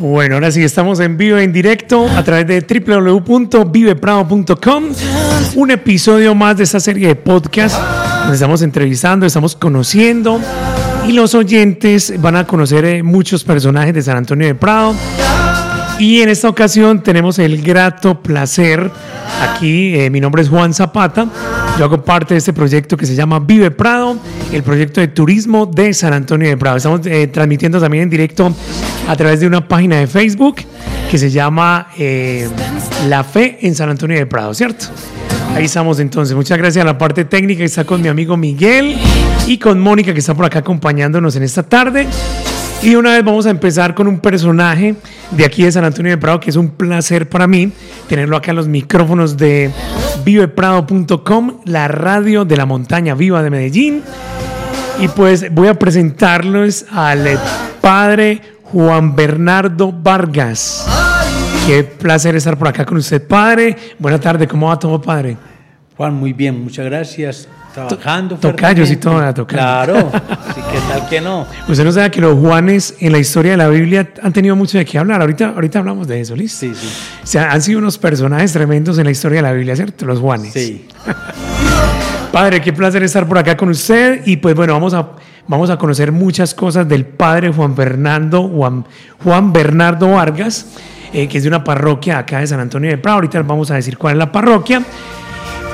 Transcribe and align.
Bueno, 0.00 0.34
ahora 0.34 0.50
sí 0.52 0.62
estamos 0.62 1.00
en 1.00 1.16
vivo, 1.16 1.38
en 1.38 1.50
directo, 1.50 2.06
a 2.08 2.22
través 2.22 2.46
de 2.46 2.60
www.viveprado.com. 2.60 4.84
Un 5.54 5.70
episodio 5.70 6.34
más 6.34 6.58
de 6.58 6.64
esta 6.64 6.78
serie 6.78 7.08
de 7.08 7.14
podcast. 7.14 7.80
Nos 8.26 8.34
estamos 8.34 8.60
entrevistando, 8.60 9.24
estamos 9.24 9.56
conociendo 9.56 10.38
y 11.08 11.12
los 11.12 11.34
oyentes 11.34 12.20
van 12.20 12.36
a 12.36 12.46
conocer 12.46 12.84
eh, 12.84 13.02
muchos 13.02 13.44
personajes 13.44 13.94
de 13.94 14.02
San 14.02 14.18
Antonio 14.18 14.46
de 14.46 14.54
Prado. 14.54 14.94
Y 15.98 16.20
en 16.20 16.28
esta 16.28 16.48
ocasión 16.48 17.02
tenemos 17.02 17.38
el 17.38 17.62
grato 17.62 18.20
placer, 18.20 18.90
aquí 19.42 19.94
eh, 19.94 20.10
mi 20.10 20.20
nombre 20.20 20.42
es 20.42 20.48
Juan 20.48 20.74
Zapata, 20.74 21.28
yo 21.78 21.84
hago 21.84 22.04
parte 22.04 22.34
de 22.34 22.38
este 22.38 22.52
proyecto 22.52 22.96
que 22.96 23.04
se 23.04 23.16
llama 23.16 23.40
Vive 23.40 23.70
Prado, 23.70 24.16
el 24.52 24.62
proyecto 24.62 25.00
de 25.00 25.08
turismo 25.08 25.66
de 25.66 25.92
San 25.92 26.12
Antonio 26.12 26.48
de 26.48 26.56
Prado. 26.56 26.76
Estamos 26.76 27.04
eh, 27.06 27.26
transmitiendo 27.26 27.80
también 27.80 28.04
en 28.04 28.10
directo 28.10 28.54
a 29.08 29.16
través 29.16 29.40
de 29.40 29.46
una 29.48 29.66
página 29.66 29.96
de 29.96 30.06
Facebook 30.06 30.56
que 31.10 31.18
se 31.18 31.30
llama 31.30 31.88
eh, 31.98 32.48
La 33.08 33.24
Fe 33.24 33.58
en 33.62 33.74
San 33.74 33.88
Antonio 33.88 34.16
de 34.16 34.26
Prado, 34.26 34.54
¿cierto? 34.54 34.86
Ahí 35.54 35.64
estamos 35.64 35.98
entonces. 35.98 36.36
Muchas 36.36 36.58
gracias 36.58 36.82
a 36.82 36.86
la 36.86 36.96
parte 36.96 37.24
técnica 37.24 37.58
que 37.58 37.64
está 37.64 37.84
con 37.84 38.00
mi 38.00 38.08
amigo 38.08 38.36
Miguel 38.36 38.96
y 39.46 39.58
con 39.58 39.80
Mónica 39.80 40.12
que 40.12 40.20
está 40.20 40.34
por 40.34 40.44
acá 40.44 40.60
acompañándonos 40.60 41.34
en 41.34 41.42
esta 41.42 41.64
tarde. 41.64 42.06
Y 42.82 42.96
una 42.96 43.12
vez 43.12 43.24
vamos 43.24 43.46
a 43.46 43.50
empezar 43.50 43.94
con 43.94 44.06
un 44.06 44.18
personaje 44.18 44.94
de 45.30 45.44
aquí 45.44 45.62
de 45.62 45.72
San 45.72 45.84
Antonio 45.84 46.12
de 46.12 46.18
Prado, 46.18 46.38
que 46.38 46.50
es 46.50 46.56
un 46.56 46.68
placer 46.68 47.28
para 47.28 47.46
mí 47.46 47.72
tenerlo 48.08 48.36
acá 48.36 48.50
en 48.50 48.56
los 48.56 48.68
micrófonos 48.68 49.36
de 49.36 49.70
viveprado.com, 50.24 51.60
la 51.64 51.88
radio 51.88 52.44
de 52.44 52.56
la 52.56 52.66
montaña 52.66 53.14
viva 53.14 53.42
de 53.42 53.50
Medellín. 53.50 54.02
Y 55.00 55.08
pues 55.08 55.52
voy 55.52 55.68
a 55.68 55.74
presentarles 55.74 56.86
al 56.90 57.38
padre 57.80 58.40
Juan 58.62 59.14
Bernardo 59.14 59.92
Vargas. 59.92 60.86
Qué 61.66 61.84
placer 61.84 62.36
estar 62.36 62.58
por 62.58 62.68
acá 62.68 62.84
con 62.84 62.98
usted, 62.98 63.26
padre. 63.26 63.76
Buenas 63.98 64.20
tardes, 64.20 64.48
¿cómo 64.48 64.68
va 64.68 64.78
todo, 64.78 65.00
padre? 65.00 65.36
Juan, 65.96 66.14
muy 66.14 66.32
bien, 66.32 66.62
muchas 66.62 66.84
gracias 66.86 67.48
trabajando. 67.74 68.36
Tocayos 68.36 68.90
y 68.90 68.96
todo, 68.96 69.34
tocayos. 69.34 69.62
Claro, 69.62 70.10
sí, 70.54 70.60
¿qué 70.70 70.78
tal 70.88 71.08
que 71.08 71.20
no? 71.20 71.46
Usted 71.68 71.84
no 71.84 71.92
sabe 71.92 72.10
que 72.10 72.20
los 72.20 72.38
Juanes 72.38 72.94
en 73.00 73.12
la 73.12 73.18
historia 73.18 73.52
de 73.52 73.56
la 73.58 73.68
Biblia 73.68 74.08
han 74.22 74.32
tenido 74.32 74.54
mucho 74.56 74.78
de 74.78 74.84
qué 74.84 74.98
hablar. 74.98 75.20
Ahorita, 75.20 75.48
ahorita 75.48 75.80
hablamos 75.80 76.06
de 76.06 76.20
eso, 76.20 76.36
¿listo? 76.36 76.60
Sí, 76.60 76.72
sí. 76.74 76.88
O 77.22 77.26
sea, 77.26 77.50
han 77.50 77.60
sido 77.60 77.80
unos 77.80 77.98
personajes 77.98 78.52
tremendos 78.52 78.96
en 78.98 79.04
la 79.04 79.10
historia 79.10 79.38
de 79.38 79.42
la 79.42 79.52
Biblia, 79.52 79.74
¿cierto? 79.76 80.06
Los 80.06 80.20
Juanes. 80.20 80.52
Sí. 80.52 80.86
Padre, 82.32 82.60
qué 82.60 82.72
placer 82.72 83.02
estar 83.02 83.28
por 83.28 83.38
acá 83.38 83.56
con 83.56 83.68
usted 83.68 84.22
y 84.26 84.38
pues 84.38 84.56
bueno, 84.56 84.72
vamos 84.72 84.92
a, 84.94 85.10
vamos 85.46 85.70
a 85.70 85.76
conocer 85.76 86.10
muchas 86.10 86.52
cosas 86.52 86.88
del 86.88 87.04
padre 87.04 87.52
Juan 87.52 87.76
Fernando, 87.76 88.48
Juan, 88.48 88.84
Juan 89.22 89.52
Bernardo 89.52 90.10
Vargas, 90.10 90.66
eh, 91.12 91.28
que 91.28 91.38
es 91.38 91.44
de 91.44 91.48
una 91.48 91.62
parroquia 91.62 92.18
acá 92.18 92.40
de 92.40 92.48
San 92.48 92.58
Antonio 92.58 92.90
de 92.90 92.98
Prado. 92.98 93.16
Ahorita 93.16 93.40
vamos 93.42 93.70
a 93.70 93.74
decir 93.74 93.96
cuál 93.96 94.14
es 94.14 94.18
la 94.18 94.32
parroquia. 94.32 94.82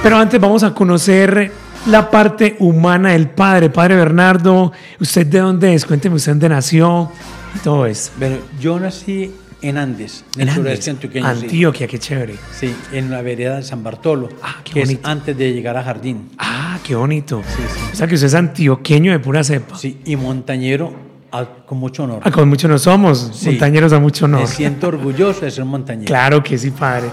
Pero 0.03 0.19
antes 0.19 0.39
vamos 0.39 0.63
a 0.63 0.75
conocer 0.75 1.51
la 1.87 2.11
parte 2.11 2.57
humana 2.59 3.11
del 3.11 3.29
padre. 3.31 3.71
Padre 3.71 3.97
Bernardo, 3.97 4.73
¿usted 5.01 5.27
de 5.27 5.41
dónde 5.41 5.75
es? 5.75 5.87
Cuénteme 5.87 6.17
usted 6.17 6.33
dónde 6.33 6.49
nació 6.49 7.11
y 7.55 7.59
todo 7.61 7.87
eso. 7.87 8.11
Bueno, 8.19 8.37
yo 8.61 8.79
nací 8.79 9.33
en 9.63 9.77
Andes, 9.77 10.25
en, 10.37 10.43
el 10.43 10.49
Andes, 10.51 10.85
sí. 10.85 10.91
Antioquia, 11.23 11.87
qué 11.87 11.99
chévere. 11.99 12.35
Sí, 12.59 12.75
en 12.93 13.11
la 13.11 13.21
vereda 13.23 13.57
de 13.57 13.63
San 13.63 13.83
Bartolo, 13.83 14.29
Ah, 14.43 14.57
qué 14.65 14.73
que 14.73 14.81
bonito. 14.81 15.01
es 15.03 15.07
antes 15.07 15.37
de 15.37 15.53
llegar 15.53 15.77
a 15.77 15.83
Jardín. 15.83 16.31
Ah, 16.39 16.79
qué 16.83 16.95
bonito. 16.95 17.43
Sí, 17.47 17.63
sí. 17.75 17.81
O 17.93 17.97
sea 17.97 18.07
que 18.07 18.15
usted 18.15 18.29
es 18.29 18.35
antioqueño 18.35 19.13
de 19.13 19.19
pura 19.19 19.45
cepa. 19.45 19.77
Sí, 19.77 20.01
y 20.05 20.17
montañero 20.17 21.10
a- 21.33 21.45
con 21.67 21.79
mucho 21.79 22.05
honor. 22.05 22.21
Ah, 22.25 22.31
con 22.31 22.49
mucho 22.49 22.67
no 22.69 22.79
somos, 22.79 23.31
Sí. 23.35 23.51
montañeros 23.51 23.93
a 23.93 23.99
mucho 24.01 24.25
honor. 24.25 24.41
Me 24.41 24.47
siento 24.47 24.89
orgulloso 24.89 25.45
de 25.45 25.51
ser 25.51 25.65
montañero. 25.65 26.07
Claro 26.07 26.43
que 26.43 26.59
sí, 26.59 26.71
padre. 26.71 27.09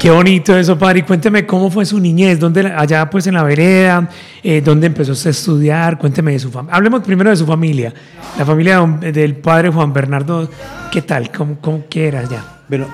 Qué 0.00 0.10
bonito 0.10 0.56
eso, 0.56 0.78
padre. 0.78 1.00
Y 1.00 1.02
cuénteme 1.02 1.44
cómo 1.44 1.70
fue 1.70 1.84
su 1.84 1.98
niñez, 2.00 2.38
dónde, 2.38 2.60
allá 2.66 3.10
pues 3.10 3.26
en 3.26 3.34
la 3.34 3.42
vereda, 3.42 4.08
eh, 4.42 4.60
dónde 4.64 4.86
empezó 4.86 5.12
usted 5.12 5.28
a 5.28 5.30
estudiar, 5.32 5.98
cuénteme 5.98 6.32
de 6.32 6.38
su 6.38 6.50
familia. 6.50 6.76
Hablemos 6.76 7.02
primero 7.02 7.30
de 7.30 7.36
su 7.36 7.46
familia, 7.46 7.92
la 8.38 8.44
familia 8.46 8.80
de 9.00 9.12
del 9.12 9.36
padre 9.36 9.70
Juan 9.70 9.92
Bernardo. 9.92 10.48
¿Qué 10.92 11.02
tal? 11.02 11.30
¿Cómo, 11.32 11.56
cómo 11.60 11.84
qué 11.90 12.08
era 12.08 12.20
allá? 12.20 12.44
Pero 12.68 12.86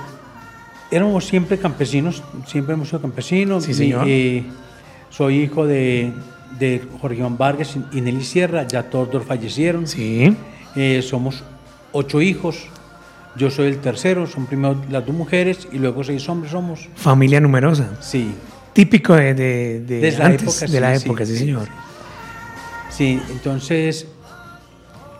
éramos 0.91 1.25
siempre 1.25 1.57
campesinos, 1.57 2.23
siempre 2.47 2.73
hemos 2.73 2.87
sido 2.89 3.01
campesinos. 3.01 3.63
Sí, 3.65 3.73
señor. 3.73 4.05
Eh, 4.07 4.43
soy 5.09 5.43
hijo 5.43 5.65
de, 5.65 6.11
de 6.59 6.81
Jorge 6.99 7.17
Iván 7.19 7.37
Vargas 7.37 7.77
y 7.93 8.01
Nelly 8.01 8.23
Sierra, 8.23 8.67
ya 8.67 8.83
todos 8.83 9.11
dos 9.11 9.23
fallecieron. 9.25 9.87
Sí. 9.87 10.35
Eh, 10.75 11.01
somos 11.01 11.43
ocho 11.91 12.21
hijos, 12.21 12.67
yo 13.37 13.49
soy 13.49 13.67
el 13.67 13.79
tercero, 13.79 14.27
son 14.27 14.45
primero 14.45 14.81
las 14.89 15.05
dos 15.05 15.15
mujeres 15.15 15.67
y 15.71 15.77
luego 15.77 16.03
seis 16.03 16.27
hombres 16.29 16.51
somos. 16.51 16.87
Familia 16.95 17.39
numerosa. 17.39 17.89
Sí, 18.01 18.33
Típico 18.73 19.15
de, 19.15 19.33
de, 19.33 19.79
de 19.79 19.99
Desde 20.01 20.19
la 20.19 20.33
época, 20.33 20.65
de 20.67 20.79
la 20.81 20.99
sí, 20.99 21.05
época, 21.05 21.25
sí, 21.25 21.31
sí, 21.31 21.37
señor. 21.39 21.67
sí, 22.89 23.21
entonces 23.29 24.05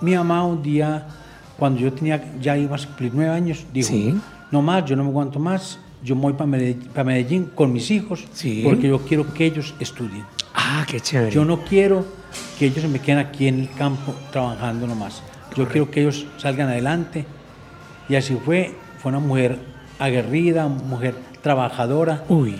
mi 0.01 0.13
mamá 0.13 0.45
un 0.45 0.61
día, 0.61 1.07
cuando 1.57 1.79
yo 1.79 1.93
tenía, 1.93 2.21
ya 2.41 2.57
iba 2.57 2.75
a 2.75 2.79
cumplir 2.85 3.11
nueve 3.13 3.31
años, 3.31 3.65
dijo, 3.71 3.93
no 4.51 4.61
más, 4.61 4.83
yo 4.83 4.97
no 4.97 5.03
me 5.03 5.09
aguanto 5.09 5.39
más, 5.39 5.79
yo 6.03 6.15
me 6.17 6.23
voy 6.23 6.33
para 6.33 6.47
Medellín, 6.47 6.89
Medellín 7.05 7.45
con 7.55 7.71
mis 7.71 7.89
hijos 7.91 8.25
porque 8.63 8.89
yo 8.89 8.99
quiero 8.99 9.33
que 9.33 9.45
ellos 9.45 9.73
estudien. 9.79 10.25
Ah, 10.53 10.85
qué 10.85 10.99
chévere. 10.99 11.31
Yo 11.31 11.45
no 11.45 11.61
quiero 11.63 12.05
que 12.59 12.65
ellos 12.65 12.81
se 12.81 12.89
me 12.89 12.99
queden 12.99 13.19
aquí 13.19 13.47
en 13.47 13.61
el 13.61 13.71
campo 13.71 14.13
trabajando 14.33 14.85
nomás. 14.85 15.23
Yo 15.55 15.67
quiero 15.67 15.89
que 15.89 16.01
ellos 16.01 16.25
salgan 16.37 16.69
adelante. 16.69 17.25
Y 18.09 18.15
así 18.15 18.37
fue. 18.43 18.73
Fue 19.01 19.09
una 19.09 19.19
mujer 19.19 19.57
aguerrida, 19.99 20.67
mujer 20.67 21.15
trabajadora, 21.41 22.23
Uy, 22.27 22.55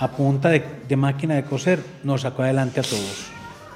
a 0.00 0.10
punta 0.10 0.48
de, 0.48 0.64
de 0.88 0.96
máquina 0.96 1.34
de 1.34 1.44
coser, 1.44 1.80
nos 2.02 2.22
sacó 2.22 2.42
adelante 2.42 2.80
a 2.80 2.82
todos. 2.82 3.26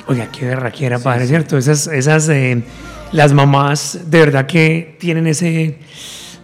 oiga, 0.07 0.29
qué 0.33 0.47
berraquera, 0.47 0.99
padre, 0.99 1.27
¿cierto? 1.27 1.59
Esas, 1.59 1.87
esas, 1.89 2.29
eh, 2.31 2.65
las 3.13 3.33
mamás 3.35 4.01
de 4.07 4.19
verdad 4.19 4.47
que 4.47 4.97
tienen 4.99 5.27
ese, 5.27 5.79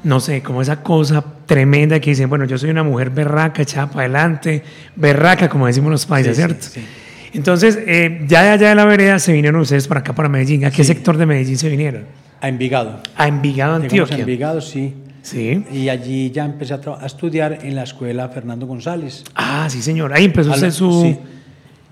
no 0.05 0.21
sé, 0.21 0.43
como 0.43 0.61
esa 0.61 0.83
cosa 0.83 1.25
tremenda 1.47 1.99
que 2.01 2.11
dicen, 2.11 2.29
bueno, 2.29 2.45
yo 2.45 2.59
soy 2.59 2.69
una 2.71 2.83
mujer 2.83 3.11
berraca, 3.11 3.63
echada 3.63 3.87
para 3.87 4.01
adelante, 4.01 4.63
berraca, 4.95 5.49
como 5.49 5.67
decimos 5.67 5.91
los 5.91 6.05
países, 6.07 6.37
Sí, 6.37 6.43
sí, 6.43 6.49
¿cierto? 6.49 6.89
Entonces, 7.35 7.79
eh, 7.87 8.25
ya 8.27 8.43
de 8.43 8.49
allá 8.51 8.69
de 8.71 8.75
la 8.75 8.85
vereda 8.85 9.19
se 9.19 9.33
vinieron 9.33 9.61
ustedes 9.61 9.89
para 9.89 10.01
acá, 10.01 10.15
para 10.15 10.29
Medellín. 10.29 10.65
¿A 10.65 10.71
qué 10.71 10.85
sector 10.85 11.17
de 11.17 11.27
Medellín 11.27 11.57
se 11.57 11.69
vinieron? 11.69 12.05
A 12.41 12.49
Envigado. 12.49 13.01
A 13.17 13.29
Envigado, 13.29 13.79
Llegamos 13.79 13.83
a 13.83 13.85
Antioquia. 14.03 14.19
Envigado, 14.19 14.61
sí. 14.61 14.95
Sí. 15.23 15.65
Y 15.73 15.89
allí 15.89 16.31
ya 16.33 16.45
empecé 16.45 16.75
a, 16.75 17.07
estudiar 17.07 17.61
en 17.63 17.77
la 17.77 17.85
escuela 17.85 18.29
Fernando 18.29 18.67
González. 18.67 19.23
Ah, 19.37 19.69
sí, 19.71 19.81
señor. 19.81 20.13
Ahí 20.13 20.25
empezó 20.25 20.51
A 20.51 20.55
usted 20.57 20.71
su, 20.73 21.03
sí. 21.03 21.19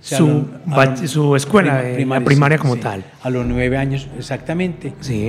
Sí, 0.00 0.14
a 0.14 0.18
su, 0.18 0.26
lo- 0.66 1.06
su 1.08 1.36
escuela, 1.36 1.80
prima- 1.94 2.16
eh, 2.16 2.20
la 2.20 2.24
primaria 2.24 2.58
sí, 2.58 2.62
como 2.62 2.76
tal. 2.76 3.04
A 3.22 3.30
los 3.30 3.46
nueve 3.46 3.76
años 3.76 4.08
exactamente. 4.18 4.94
Sí. 5.00 5.28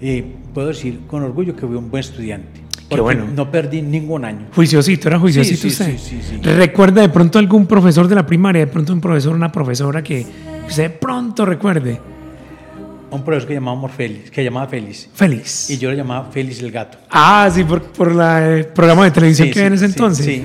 Eh, 0.00 0.24
puedo 0.54 0.68
decir 0.68 1.00
con 1.08 1.22
orgullo 1.24 1.56
que 1.56 1.66
fui 1.66 1.76
un 1.76 1.90
buen 1.90 2.00
estudiante. 2.00 2.60
Qué 2.90 2.96
porque 2.96 3.02
bueno. 3.02 3.26
No 3.34 3.50
perdí 3.50 3.82
ningún 3.82 4.24
año. 4.24 4.46
Juiciosito, 4.54 5.08
era 5.08 5.18
juiciosito 5.18 5.62
Sí, 5.62 5.70
sí, 5.70 5.82
usted. 5.82 5.96
sí, 5.98 6.20
sí, 6.20 6.36
sí. 6.42 6.50
¿Recuerda 6.50 7.00
de 7.02 7.08
pronto 7.08 7.38
algún 7.38 7.66
profesor 7.66 8.08
de 8.08 8.16
la 8.16 8.26
primaria, 8.26 8.66
de 8.66 8.66
pronto 8.66 8.92
un 8.92 9.00
profesor, 9.00 9.32
una 9.34 9.50
profesora 9.52 10.02
que 10.02 10.26
usted 10.68 10.82
de 10.82 10.90
pronto 10.90 11.46
recuerde? 11.46 12.00
Un 13.12 13.24
profesor 13.24 13.48
que 13.48 13.54
llamaba 13.54 13.88
Félix, 13.88 14.30
que 14.30 14.42
llamaba 14.44 14.66
Félix. 14.68 15.08
Feliz. 15.14 15.70
Y 15.70 15.78
yo 15.78 15.90
lo 15.90 15.96
llamaba 15.96 16.28
Félix 16.30 16.60
el 16.62 16.70
gato. 16.70 16.98
Ah, 17.10 17.48
sí, 17.52 17.64
por, 17.64 17.82
por 17.82 18.12
la, 18.14 18.46
el 18.56 18.66
programa 18.66 19.04
de 19.04 19.10
televisión 19.12 19.48
Sí, 19.48 19.52
que 19.54 19.58
había 19.60 19.66
en 19.68 19.74
ese 19.74 19.86
sí, 19.86 19.92
entonces. 19.92 20.26
Sí, 20.26 20.44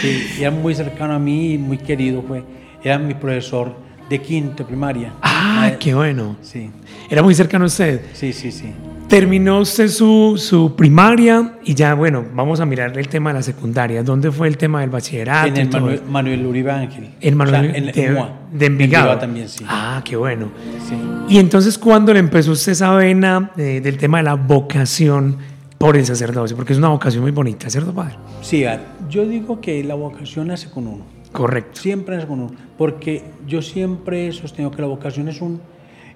Sí, 0.00 0.26
y 0.38 0.40
era 0.42 0.50
muy 0.50 0.74
cercano 0.74 1.14
a 1.14 1.18
mí 1.18 1.52
y 1.54 1.58
muy 1.58 1.78
querido. 1.78 2.22
Fue. 2.26 2.42
Era 2.82 2.98
mi 2.98 3.14
profesor 3.14 3.74
de 4.10 4.20
quinto 4.20 4.66
primaria. 4.66 5.12
Ah, 5.22 5.68
Eh, 5.72 5.76
qué 5.80 5.94
bueno. 5.94 6.36
Sí, 6.42 6.70
Era 7.10 7.22
muy 7.22 7.34
cercano 7.34 7.64
a 7.64 7.68
usted. 7.68 8.00
sí, 8.14 8.32
sí, 8.32 8.50
sí. 8.52 8.66
Terminó 9.08 9.60
usted 9.60 9.88
su, 9.88 10.34
su 10.38 10.74
primaria 10.74 11.58
y 11.62 11.74
ya, 11.74 11.94
bueno, 11.94 12.24
vamos 12.34 12.58
a 12.60 12.66
mirar 12.66 12.98
el 12.98 13.06
tema 13.08 13.30
de 13.30 13.34
la 13.34 13.42
secundaria. 13.42 14.02
¿Dónde 14.02 14.32
fue 14.32 14.48
el 14.48 14.56
tema 14.56 14.80
del 14.80 14.90
bachillerato? 14.90 15.46
En 15.48 15.56
el 15.56 15.68
Manuel? 15.70 16.02
Manuel 16.08 16.46
Uribe 16.46 16.70
Ángel. 16.72 17.10
El 17.20 17.36
Manuel 17.36 17.54
O 17.54 17.64
sea, 17.64 17.76
en, 17.76 17.86
de, 17.92 18.06
en 18.06 18.58
de 18.58 18.66
Envigado. 18.66 19.16
también, 19.18 19.48
sí. 19.48 19.64
Ah, 19.68 20.02
qué 20.04 20.16
bueno. 20.16 20.48
sí. 20.88 20.94
Y 21.28 21.38
entonces, 21.38 21.78
¿cuándo 21.78 22.12
le 22.12 22.18
empezó 22.18 22.52
usted 22.52 22.72
esa 22.72 22.92
vena 22.94 23.52
eh, 23.56 23.80
del 23.82 23.98
tema 23.98 24.18
de 24.18 24.24
la 24.24 24.34
vocación 24.34 25.36
por 25.78 25.96
el 25.96 26.04
sacerdocio? 26.06 26.56
Porque 26.56 26.72
es 26.72 26.78
una 26.78 26.88
vocación 26.88 27.22
muy 27.22 27.30
bonita, 27.30 27.70
¿cierto, 27.70 27.94
padre? 27.94 28.16
Sí, 28.42 28.64
a 28.64 28.70
ver, 28.72 28.80
yo 29.08 29.26
digo 29.26 29.60
que 29.60 29.84
la 29.84 29.94
vocación 29.94 30.48
nace 30.48 30.70
con 30.70 30.88
uno. 30.88 31.04
Correcto. 31.30 31.80
Siempre 31.80 32.16
nace 32.16 32.26
con 32.26 32.40
uno. 32.40 32.52
Porque 32.76 33.22
yo 33.46 33.62
siempre 33.62 34.26
he 34.28 34.32
sostenido 34.32 34.72
que 34.72 34.82
la 34.82 34.88
vocación 34.88 35.28
es 35.28 35.40
un, 35.40 35.60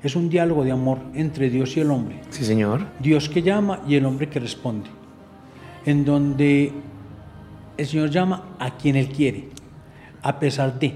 es 0.02 0.14
un 0.14 0.28
diálogo 0.28 0.64
de 0.64 0.70
amor 0.70 0.98
entre 1.14 1.50
Dios 1.50 1.76
y 1.76 1.80
el 1.80 1.90
hombre. 1.90 2.20
Sí, 2.30 2.44
señor. 2.44 2.86
Dios 3.00 3.28
que 3.28 3.42
llama 3.42 3.80
y 3.86 3.96
el 3.96 4.04
hombre 4.04 4.28
que 4.28 4.38
responde. 4.38 4.88
En 5.84 6.04
donde 6.04 6.72
el 7.76 7.86
Señor 7.86 8.10
llama 8.10 8.56
a 8.58 8.76
quien 8.76 8.96
Él 8.96 9.08
quiere, 9.08 9.48
a 10.22 10.38
pesar 10.38 10.78
de, 10.78 10.94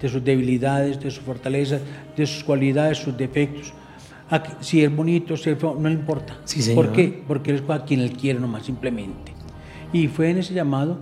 de 0.00 0.08
sus 0.08 0.24
debilidades, 0.24 1.00
de 1.00 1.10
sus 1.10 1.22
fortalezas, 1.22 1.82
de 2.16 2.26
sus 2.26 2.44
cualidades, 2.44 2.98
sus 2.98 3.16
defectos. 3.16 3.72
Si 4.60 4.82
es 4.82 4.94
bonito, 4.94 5.36
si 5.36 5.50
es 5.50 5.58
feo, 5.58 5.76
no 5.78 5.88
le 5.88 5.94
importa. 5.94 6.38
Sí, 6.44 6.62
señor. 6.62 6.86
¿Por 6.86 6.94
qué? 6.94 7.22
Porque 7.26 7.50
él 7.50 7.62
es 7.62 7.70
a 7.70 7.84
quien 7.84 8.00
él 8.00 8.12
quiere 8.12 8.40
nomás, 8.40 8.64
simplemente. 8.64 9.32
Y 9.92 10.08
fue 10.08 10.30
en 10.30 10.38
ese 10.38 10.54
llamado 10.54 10.98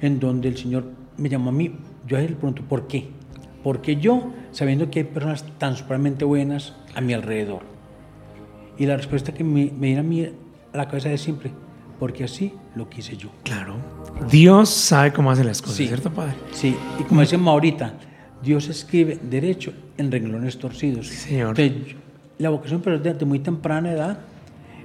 en 0.00 0.20
donde 0.20 0.48
el 0.48 0.56
Señor 0.56 0.84
me 1.16 1.28
llamó 1.28 1.50
a 1.50 1.52
mí. 1.52 1.72
Yo 2.06 2.16
a 2.16 2.20
él 2.20 2.30
le 2.30 2.36
pregunto, 2.36 2.62
¿por 2.62 2.86
qué? 2.86 3.08
Porque 3.62 3.96
yo, 3.96 4.30
sabiendo 4.52 4.90
que 4.90 5.00
hay 5.00 5.04
personas 5.04 5.44
tan 5.58 5.76
supremamente 5.76 6.24
buenas 6.24 6.74
a 6.94 7.00
mi 7.00 7.12
alrededor. 7.12 7.60
Y 8.78 8.86
la 8.86 8.96
respuesta 8.96 9.32
que 9.32 9.44
me, 9.44 9.66
me 9.66 9.88
viene 9.88 10.00
a 10.00 10.02
mí 10.02 10.24
a 10.24 10.76
la 10.76 10.88
cabeza 10.88 11.12
es 11.12 11.20
simple, 11.20 11.50
porque 11.98 12.24
así 12.24 12.54
lo 12.74 12.88
quise 12.88 13.16
yo. 13.16 13.28
Claro. 13.42 13.74
Dios 14.30 14.70
sabe 14.70 15.12
cómo 15.12 15.30
hace 15.30 15.44
las 15.44 15.60
cosas, 15.60 15.76
Sí. 15.76 15.86
¿cierto, 15.86 16.10
Padre? 16.10 16.34
Sí, 16.52 16.74
y 16.98 17.02
como 17.02 17.20
decíamos 17.20 17.52
ahorita, 17.52 17.92
Dios 18.42 18.68
escribe 18.68 19.18
derecho 19.22 19.72
en 19.98 20.10
renglones 20.10 20.58
torcidos. 20.58 21.08
Sí, 21.08 21.16
señor. 21.16 21.60
Entonces, 21.60 21.96
la 22.38 22.48
vocación, 22.48 22.80
pero 22.82 22.98
desde 22.98 23.26
muy 23.26 23.40
temprana 23.40 23.92
edad, 23.92 24.18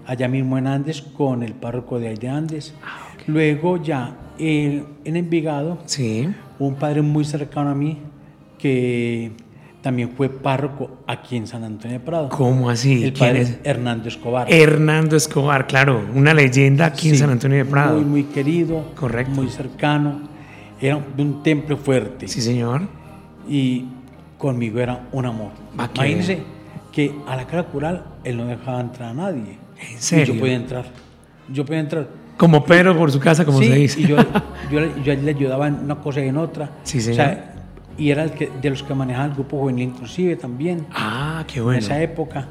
allá 0.05 0.27
mismo 0.27 0.57
en 0.57 0.67
Andes, 0.67 1.01
con 1.01 1.41
el 1.41 1.53
párroco 1.53 1.97
de 1.99 2.09
ahí 2.09 2.15
de 2.17 2.27
Andes. 2.27 2.73
Ah, 2.83 2.99
Luego 3.27 3.81
ya 3.81 4.17
eh, 4.37 4.83
en 5.05 5.15
Envigado, 5.15 5.79
Sí. 5.85 6.27
un 6.59 6.75
padre 6.75 7.01
muy 7.01 7.23
cercano 7.23 7.69
a 7.69 7.75
mí, 7.75 7.97
que 8.69 9.31
también 9.81 10.09
fue 10.17 10.29
párroco 10.29 11.03
aquí 11.05 11.37
en 11.37 11.45
San 11.45 11.63
Antonio 11.63 11.99
de 11.99 12.03
Prado. 12.03 12.29
¿Cómo 12.29 12.71
así? 12.71 13.03
el 13.03 13.13
¿Quién 13.13 13.29
padre 13.29 13.41
es? 13.41 13.59
Hernando 13.63 14.07
Escobar. 14.09 14.51
Hernando 14.51 15.15
Escobar, 15.15 15.67
claro, 15.67 16.03
una 16.15 16.33
leyenda 16.33 16.87
aquí 16.87 17.09
en 17.09 17.17
San 17.17 17.29
Antonio 17.29 17.57
de 17.59 17.65
Prado. 17.65 17.97
Muy, 17.97 18.05
muy 18.05 18.23
querido. 18.23 18.83
Correcto. 18.95 19.31
Muy 19.35 19.49
cercano. 19.49 20.21
Era 20.81 20.99
de 21.15 21.21
un 21.21 21.43
temple 21.43 21.75
fuerte. 21.77 22.27
Sí, 22.27 22.41
señor. 22.41 22.81
y 23.47 23.85
conmigo 24.39 24.79
era 24.79 25.07
un 25.11 25.25
amor. 25.27 25.51
Ah, 25.77 25.87
Imagínense 25.95 26.39
que 26.91 27.13
a 27.27 27.35
la 27.35 27.45
cara 27.45 27.63
cural 27.65 28.03
él 28.23 28.37
no 28.37 28.45
dejaba 28.47 28.81
entrar 28.81 29.09
a 29.11 29.13
nadie. 29.13 29.59
¿En 29.79 29.97
Y 29.97 30.01
serio? 30.01 30.33
yo 30.33 30.39
podía 30.39 30.55
entrar. 30.55 30.85
Yo 31.53 31.63
podía 31.63 31.81
entrar. 31.81 32.07
Como 32.37 32.65
Pedro 32.65 32.97
por 32.97 33.11
su 33.11 33.19
casa, 33.19 33.45
como 33.45 33.59
Sí, 33.59 33.67
se 33.67 33.75
dice. 33.75 34.01
Y 34.01 34.07
yo, 34.07 34.17
yo, 34.71 34.79
le- 34.79 34.91
yo 35.03 35.13
le 35.13 35.29
ayudaba 35.29 35.67
en 35.67 35.75
una 35.75 35.95
cosa 35.99 36.21
y 36.25 36.27
en 36.29 36.37
otra. 36.37 36.71
Sí, 36.83 36.97
O 36.97 37.01
señor. 37.01 37.15
sea, 37.17 37.54
y 37.97 38.09
era 38.11 38.23
el 38.23 38.31
que, 38.31 38.51
de 38.61 38.69
los 38.69 38.83
que 38.83 38.93
manejaban 38.93 39.29
el 39.29 39.35
grupo 39.35 39.57
juvenil 39.59 39.89
inclusive 39.89 40.35
también. 40.35 40.85
ah, 40.93 41.43
qué 41.47 41.59
En 41.59 41.63
bueno. 41.65 41.79
esa 41.79 42.01
época. 42.01 42.47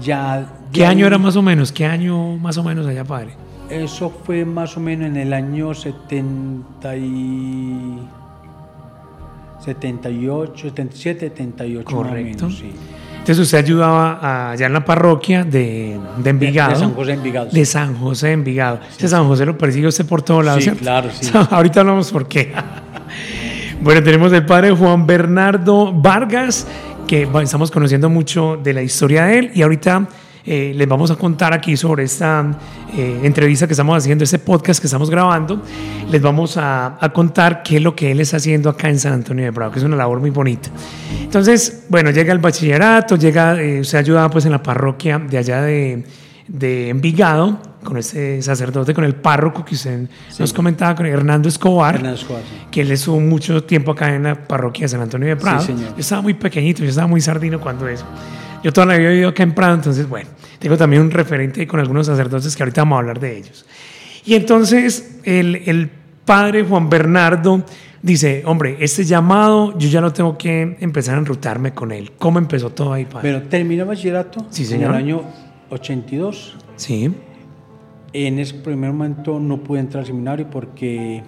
Ya, 0.00 0.46
¿Qué 0.72 0.86
año 0.86 1.06
era 1.06 1.18
más 1.18 1.36
o 1.36 1.42
menos? 1.42 1.70
¿Qué 1.70 1.84
año 1.84 2.36
más 2.38 2.56
o 2.56 2.64
menos 2.64 2.86
allá, 2.86 3.04
Padre? 3.04 3.34
Eso 3.68 4.10
fue 4.24 4.44
más 4.44 4.76
o 4.76 4.80
menos 4.80 5.06
en 5.06 5.16
el 5.16 5.32
año 5.32 5.74
70 5.74 6.96
y... 6.96 7.98
78, 9.64 10.54
77, 10.70 11.28
78 11.28 11.84
más 11.84 11.94
o 11.94 11.96
Correcto. 11.96 12.46
menos, 12.46 12.58
sí. 12.58 12.72
Entonces 13.12 13.38
usted 13.38 13.58
ayudaba 13.58 14.50
allá 14.50 14.66
en 14.66 14.72
la 14.72 14.84
parroquia 14.84 15.44
de, 15.44 15.96
de 16.18 16.30
Envigado. 16.30 16.72
De 16.72 16.76
San 16.80 16.94
José 16.94 17.12
Envigado. 17.12 17.50
De 17.50 17.64
San 17.66 17.94
José 17.94 18.26
de 18.28 18.32
Envigado. 18.32 18.80
Ese 18.90 19.06
San 19.08 19.28
José 19.28 19.46
lo 19.46 19.56
persigue 19.56 19.86
usted 19.86 20.04
por 20.06 20.22
todos 20.22 20.44
lados, 20.44 20.58
Sí, 20.64 20.70
¿cierto? 20.70 20.82
claro, 20.82 21.10
sí. 21.12 21.30
Ahorita 21.50 21.80
hablamos 21.80 22.10
por 22.10 22.26
qué. 22.26 22.52
Bueno, 23.82 24.00
tenemos 24.02 24.32
el 24.32 24.46
padre 24.46 24.70
Juan 24.70 25.06
Bernardo 25.06 25.92
Vargas, 25.92 26.68
que 27.08 27.28
estamos 27.42 27.70
conociendo 27.72 28.08
mucho 28.08 28.56
de 28.62 28.72
la 28.72 28.82
historia 28.82 29.24
de 29.24 29.38
él 29.38 29.50
y 29.54 29.62
ahorita 29.62 30.08
eh, 30.44 30.72
les 30.74 30.86
vamos 30.86 31.10
a 31.10 31.16
contar 31.16 31.52
aquí 31.52 31.76
sobre 31.76 32.04
esta 32.04 32.58
eh, 32.96 33.20
entrevista 33.24 33.66
que 33.66 33.72
estamos 33.72 33.98
haciendo, 33.98 34.22
este 34.22 34.38
podcast 34.38 34.80
que 34.80 34.86
estamos 34.86 35.10
grabando. 35.10 35.62
Les 36.08 36.22
vamos 36.22 36.56
a, 36.56 36.96
contar 37.12 37.64
qué 37.64 37.78
es 37.78 37.82
lo 37.82 37.96
que 37.96 38.12
él 38.12 38.20
está 38.20 38.36
haciendo 38.36 38.70
acá 38.70 38.88
en 38.88 39.00
San 39.00 39.14
Antonio 39.14 39.46
de 39.46 39.52
Prado, 39.52 39.72
que 39.72 39.80
es 39.80 39.84
una 39.84 39.96
labor 39.96 40.20
muy 40.20 40.30
bonita. 40.30 40.68
Entonces, 41.20 41.84
bueno, 41.88 42.10
llega 42.12 42.32
el 42.32 42.38
bachillerato, 42.38 43.16
llega, 43.16 43.60
eh, 43.60 43.80
usted 43.80 43.98
ayudaba 43.98 44.30
pues 44.30 44.44
en 44.44 44.52
la 44.52 44.62
parroquia 44.62 45.18
de 45.18 45.38
allá 45.38 45.62
de, 45.62 46.04
de 46.52 46.90
Envigado, 46.90 47.58
con 47.82 47.96
este 47.96 48.42
sacerdote, 48.42 48.92
con 48.92 49.04
el 49.04 49.14
párroco 49.14 49.64
que 49.64 49.74
usted 49.74 50.06
nos 50.38 50.52
comentaba, 50.52 50.94
con 50.94 51.06
Hernando 51.06 51.48
Escobar, 51.48 51.94
Hernando 51.94 52.16
Escobar, 52.20 52.42
sí. 52.42 52.66
que 52.70 52.82
él 52.82 52.92
estuvo 52.92 53.18
mucho 53.20 53.64
tiempo 53.64 53.92
acá 53.92 54.14
en 54.14 54.24
la 54.24 54.34
parroquia 54.46 54.84
de 54.84 54.88
San 54.90 55.00
Antonio 55.00 55.28
de 55.28 55.36
Prado. 55.36 55.62
señor. 55.62 55.90
Yo 55.94 56.00
estaba 56.00 56.20
muy 56.20 56.34
pequeñito, 56.34 56.82
yo 56.84 56.90
estaba 56.90 57.08
muy 57.08 57.22
sardino 57.22 57.58
cuando 57.58 57.88
eso. 57.88 58.04
Yo 58.62 58.72
toda 58.72 58.86
la 58.86 58.96
vida 58.98 59.08
he 59.08 59.12
vivido 59.12 59.30
acá 59.30 59.42
en 59.42 59.52
Prado, 59.54 59.74
entonces, 59.74 60.06
bueno, 60.06 60.28
tengo 60.58 60.76
también 60.76 61.00
un 61.02 61.10
referente 61.10 61.66
con 61.66 61.80
algunos 61.80 62.06
sacerdotes 62.06 62.54
que 62.54 62.62
ahorita 62.62 62.82
vamos 62.82 62.96
a 62.96 62.98
hablar 63.00 63.18
de 63.18 63.38
ellos. 63.38 63.64
Y 64.26 64.34
entonces 64.34 65.16
el, 65.24 65.62
el 65.66 65.90
padre 66.24 66.64
Juan 66.64 66.88
Bernardo 66.90 67.64
dice, 68.02 68.42
hombre, 68.44 68.76
este 68.80 69.04
llamado 69.04 69.76
yo 69.78 69.88
ya 69.88 70.00
lo 70.02 70.12
tengo 70.12 70.36
que 70.36 70.76
empezar 70.80 71.14
a 71.14 71.18
enrutarme 71.18 71.72
con 71.72 71.90
él. 71.92 72.12
¿Cómo 72.18 72.38
empezó 72.38 72.70
todo 72.70 72.92
ahí, 72.92 73.06
padre? 73.06 73.20
Pero 73.22 73.42
terminé 73.48 73.82
bachillerato 73.84 74.46
Sí, 74.50 74.62
en 74.64 74.68
señor. 74.68 74.90
el 74.90 74.96
año 74.96 75.22
82. 75.72 76.56
sí, 76.76 77.14
En 78.12 78.38
ese 78.38 78.54
primer 78.54 78.92
momento 78.92 79.40
no 79.40 79.58
pude 79.58 79.80
entrar 79.80 80.00
al 80.00 80.06
seminario 80.06 80.48
porque 80.50 81.22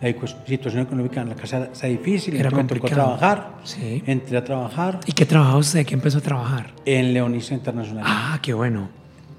la 0.00 0.14
situación 0.46 0.82
económica 0.82 1.20
en 1.20 1.30
la 1.30 1.34
casa 1.34 1.70
era, 1.74 1.88
difícil. 1.88 2.36
Era 2.36 2.50
me 2.50 2.62
tocó 2.64 2.86
trabajar. 2.86 3.56
Sí. 3.64 4.02
Entré 4.06 4.36
a 4.38 4.44
trabajar 4.44 5.00
¿y 5.04 5.12
qué 5.12 5.26
trabajó 5.26 5.58
usted? 5.58 5.84
¿Qué 5.84 5.94
empezó 5.94 6.18
a 6.18 6.20
trabajar? 6.20 6.70
en 6.84 7.12
Leonisa 7.12 7.54
Internacional. 7.54 8.04
Ah, 8.06 8.38
qué 8.40 8.54
bueno. 8.54 8.88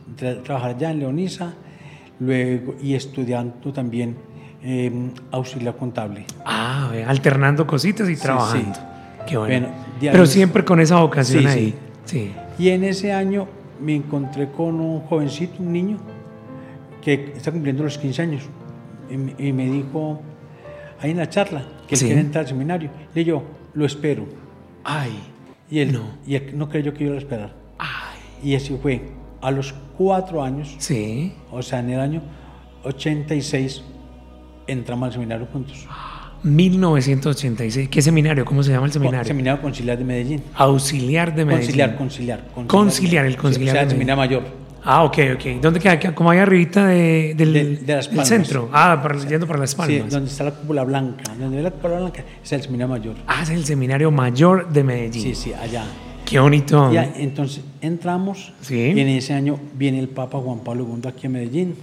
Entré 0.09 0.29
a 0.29 0.43
trabajar 0.43 0.71
allá 0.71 0.91
en 0.91 0.99
Leonisa 0.99 1.53
luego, 2.19 2.75
y 2.81 2.95
estudiando 2.95 3.71
también 3.71 4.17
eh, 4.61 4.91
auxiliar 5.31 5.77
contable. 5.77 6.25
Ah, 6.45 6.91
alternando 7.07 7.65
cositas 7.65 8.09
y 8.09 8.17
trabajando. 8.17 8.75
sí. 8.75 8.81
Qué 9.25 9.37
bueno. 9.37 9.67
Bueno, 9.67 10.11
Pero 10.11 10.25
siempre 10.25 10.65
con 10.65 10.79
esa 10.79 10.97
vocación 10.99 11.43
Sí, 11.43 11.47
ahí. 11.47 11.75
Sí. 12.05 12.31
Y 12.57 12.69
en 12.69 12.83
ese 12.83 13.13
año 13.13 13.47
me 13.81 13.95
encontré 13.95 14.51
con 14.51 14.79
un 14.79 15.01
jovencito, 15.01 15.61
un 15.63 15.71
niño, 15.73 15.97
que 17.01 17.33
está 17.35 17.51
cumpliendo 17.51 17.83
los 17.83 17.97
15 17.97 18.21
años. 18.21 18.43
Y, 19.09 19.17
me- 19.17 19.35
y 19.37 19.53
me 19.53 19.65
dijo, 19.69 20.21
ahí 20.99 21.11
en 21.11 21.17
la 21.17 21.29
charla, 21.29 21.63
que 21.87 21.95
él 21.95 21.99
Sí. 21.99 22.05
quiere 22.05 22.21
entrar 22.21 22.43
al 22.43 22.49
seminario. 22.49 22.89
Le 23.15 23.23
yo, 23.23 23.43
lo 23.73 23.85
espero. 23.85 24.25
Ay, 24.83 25.17
Y 25.71 25.79
él 25.79 25.91
No. 25.93 26.01
y 26.25 26.33
él 26.35 26.57
no 26.57 26.67
creyó 26.67 26.93
que 26.95 27.01
yo 27.01 27.05
iba 27.07 27.15
a 27.15 27.19
esperar. 27.19 27.53
ay. 27.77 28.17
Y 28.43 28.55
así 28.55 28.75
fue. 28.81 29.11
A 29.41 29.51
los 29.51 29.71
cuatro 29.97 30.41
años, 30.43 30.75
Sí. 30.79 31.33
o 31.51 31.61
sea, 31.61 31.79
en 31.79 31.91
el 31.91 31.99
año 31.99 32.21
86, 32.83 33.83
entramos 34.67 35.07
al 35.07 35.13
seminario 35.13 35.47
juntos. 35.51 35.87
1986. 36.43 37.89
¿Qué 37.89 38.01
seminario? 38.01 38.45
¿Cómo 38.45 38.63
se 38.63 38.71
llama 38.71 38.85
el 38.85 38.91
seminario? 38.91 39.25
Seminario 39.27 39.61
Conciliar 39.61 39.97
de 39.97 40.03
Medellín. 40.05 40.43
Auxiliar 40.55 41.35
de 41.35 41.45
Medellín. 41.45 41.65
Conciliar, 41.97 41.97
conciliar. 41.97 42.67
Conciliar, 42.67 43.25
el 43.25 43.37
conciliar 43.37 43.75
Sí, 43.75 43.77
o 43.77 43.81
sea, 43.81 43.89
seminario 43.89 44.17
mayor. 44.17 44.43
Ah, 44.83 45.03
ok, 45.03 45.17
ok. 45.35 45.45
¿Dónde 45.61 45.79
queda? 45.81 46.15
Como 46.15 46.31
ahí 46.31 46.39
arribita 46.39 46.87
de, 46.87 47.33
del, 47.35 47.53
De- 47.53 47.63
de 47.77 47.93
Las 47.95 48.05
del 48.05 48.15
Palmas. 48.15 48.27
centro. 48.29 48.69
Ah, 48.71 48.99
para, 49.03 49.19
yendo 49.19 49.45
para 49.45 49.59
Las 49.59 49.71
Sí, 49.71 49.75
Palmas. 49.75 50.09
donde 50.09 50.29
está 50.31 50.45
la 50.45 50.51
cúpula 50.51 50.83
blanca. 50.85 51.23
Donde 51.37 51.57
ve 51.57 51.63
la 51.63 51.71
cúpula 51.71 51.99
blanca 51.99 52.23
es 52.43 52.51
el 52.53 52.61
seminario 52.61 52.87
mayor. 52.87 53.15
ah, 53.27 53.41
es 53.43 53.49
el 53.49 53.65
seminario 53.65 54.09
mayor 54.09 54.69
de 54.71 54.83
Medellín. 54.83 55.21
Sí, 55.21 55.35
sí, 55.35 55.53
allá. 55.53 55.83
Qué 56.25 56.39
bonito. 56.39 56.93
Ya, 56.93 57.11
entonces 57.17 57.61
entramos 57.81 58.53
Sí. 58.61 58.75
y 58.95 58.99
en 58.99 59.07
ese 59.09 59.33
año 59.33 59.59
viene 59.75 59.99
el 59.99 60.07
Papa 60.07 60.37
Juan 60.39 60.59
Pablo 60.59 60.87
II 60.87 61.09
aquí 61.09 61.27
a 61.27 61.29
Medellín. 61.29 61.75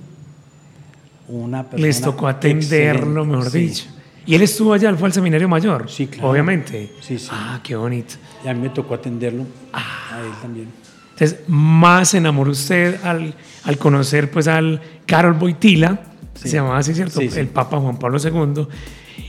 Una 1.28 1.64
persona 1.64 1.86
Les 1.86 2.00
tocó 2.00 2.28
atenderlo, 2.28 3.22
excelente, 3.22 3.36
mejor 3.36 3.50
sí. 3.50 3.58
dicho. 3.58 3.84
Y 4.26 4.34
él 4.34 4.42
estuvo 4.42 4.72
allá, 4.72 4.88
él 4.90 4.96
fue 4.96 5.06
al 5.06 5.12
seminario 5.12 5.48
mayor. 5.48 5.88
Sí, 5.88 6.08
claro. 6.08 6.30
Obviamente. 6.30 6.92
Sí, 7.00 7.18
sí. 7.18 7.28
Ah, 7.30 7.60
qué 7.62 7.76
bonito. 7.76 8.14
Y 8.44 8.48
a 8.48 8.54
mí 8.54 8.60
me 8.60 8.68
tocó 8.70 8.94
atenderlo 8.94 9.44
Ah. 9.72 10.10
a 10.14 10.20
él 10.20 10.32
también. 10.42 10.68
Entonces, 11.12 11.40
más 11.48 12.08
se 12.10 12.18
enamoró 12.18 12.50
usted 12.50 13.02
al, 13.04 13.34
al 13.64 13.78
conocer 13.78 14.30
pues 14.30 14.48
al 14.48 14.80
Carol 15.06 15.32
Boitila, 15.34 16.00
Sí. 16.34 16.50
se 16.50 16.56
llamaba 16.56 16.76
así, 16.78 16.92
¿cierto? 16.92 17.18
Sí, 17.20 17.30
sí. 17.30 17.38
El 17.38 17.46
Papa 17.48 17.78
Juan 17.78 17.98
Pablo 17.98 18.18
II. 18.22 18.66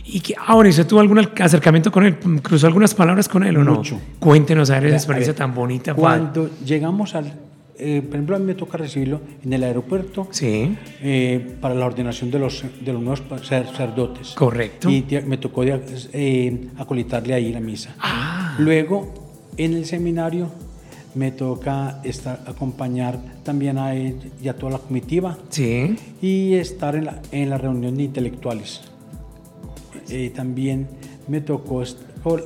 Y 0.08 0.20
que, 0.20 0.36
ah, 0.38 0.60
¿y 0.66 0.68
usted 0.70 0.86
tuvo 0.86 1.00
algún 1.00 1.20
acercamiento 1.40 1.90
con 1.92 2.04
él? 2.06 2.18
¿Cruzó 2.42 2.68
algunas 2.68 2.94
palabras 2.94 3.30
con 3.30 3.44
él 3.44 3.56
o 3.58 3.64
no? 3.64 3.76
Mucho. 3.76 4.02
Cuéntenos 4.20 4.70
a 4.70 4.74
ver 4.76 4.88
esa 4.88 4.96
A 4.96 4.98
experiencia 4.98 5.32
ver, 5.32 5.38
tan 5.38 5.54
bonita. 5.54 5.94
Cuando 5.94 6.50
llegamos 6.66 7.16
al... 7.16 7.32
eh, 7.80 8.02
por 8.02 8.16
ejemplo, 8.16 8.36
a 8.36 8.40
mí 8.40 8.46
me 8.46 8.56
toca 8.56 8.78
recibirlo 8.78 9.22
en 9.44 9.54
el 9.54 9.64
aeropuerto 9.64 10.28
Sí, 10.32 10.76
eh, 11.02 11.56
para 11.62 11.76
la 11.76 11.86
ordenación 11.86 12.32
de 12.32 12.40
los, 12.40 12.64
de 12.82 12.94
los 12.94 13.02
nuevos 13.02 13.22
sacerdotes. 13.44 14.30
correcto. 14.34 14.90
Y 14.90 15.02
te- 15.02 15.22
me 15.22 15.38
tocó 15.38 15.64
eh, 15.64 16.68
acolitarle 16.78 17.34
ahí 17.34 17.52
la 17.52 17.60
misa. 17.60 17.96
Ah, 18.00 18.56
Luego, 18.60 19.14
en 19.58 19.74
el 19.74 19.86
seminario, 19.86 20.50
me 21.16 21.32
toca 21.32 22.00
estar, 22.04 22.42
acompañar 22.46 23.20
también 23.44 23.78
a 23.80 23.96
él 23.96 24.32
y 24.42 24.48
a 24.50 24.56
toda 24.56 24.74
la 24.74 24.78
comitiva 24.80 25.38
sí, 25.50 25.96
y 26.22 26.54
estar 26.54 26.96
en 26.96 27.06
la, 27.06 27.22
en 27.32 27.50
la 27.50 27.58
reunión 27.58 27.96
de 27.98 28.04
intelectuales. 28.04 28.82
Eh, 30.10 30.32
también 30.36 30.88
me 31.28 31.42
tocó 31.42 31.82
est- 31.82 32.00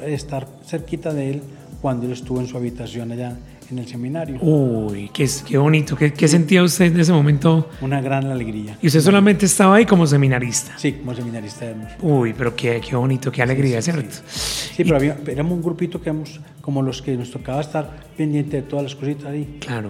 estar 0.06 0.48
cerquita 0.66 1.14
de 1.14 1.32
él 1.32 1.42
cuando 1.82 2.06
él 2.06 2.14
estuvo 2.14 2.40
en 2.40 2.48
su 2.48 2.58
habitación 2.58 3.12
allá 3.12 3.38
en 3.72 3.80
el 3.80 3.88
seminario. 3.88 4.38
Uy, 4.42 5.10
qué, 5.14 5.28
qué 5.48 5.58
bonito. 5.58 5.96
¿Qué, 5.96 6.12
¿Qué, 6.14 6.28
sentía 6.28 6.62
usted 6.62 6.86
en 6.86 7.00
ese 7.00 7.14
momento? 7.14 7.70
Una 7.80 8.02
gran 8.02 8.26
alegría. 8.26 8.78
¿Y 8.82 8.88
usted 8.88 9.00
solamente 9.00 9.46
estaba 9.46 9.76
ahí 9.76 9.86
como 9.86 10.06
seminarista? 10.06 10.78
Sí, 10.78 10.94
como 10.94 11.16
seminarista. 11.16 11.74
Uy, 12.02 12.34
pero 12.38 12.56
qué, 12.56 12.82
qué 12.88 12.96
bonito, 12.96 13.32
qué 13.32 13.42
alegría, 13.42 13.82
sí, 13.82 13.92
sí, 13.92 13.98
¿cierto? 13.98 14.16
Sí, 14.28 14.84
pero 14.84 14.98
había, 14.98 15.18
éramos 15.28 15.54
un 15.54 15.62
grupito 15.62 16.02
que 16.02 16.10
éramos 16.10 16.40
como 16.60 16.82
los 16.82 17.02
que 17.02 17.16
nos 17.16 17.32
tocaba 17.32 17.62
estar 17.62 17.90
pendiente 18.16 18.58
de 18.58 18.64
todas 18.64 18.84
las 18.84 18.96
cositas 18.96 19.26
ahí. 19.28 19.58
Claro. 19.62 19.90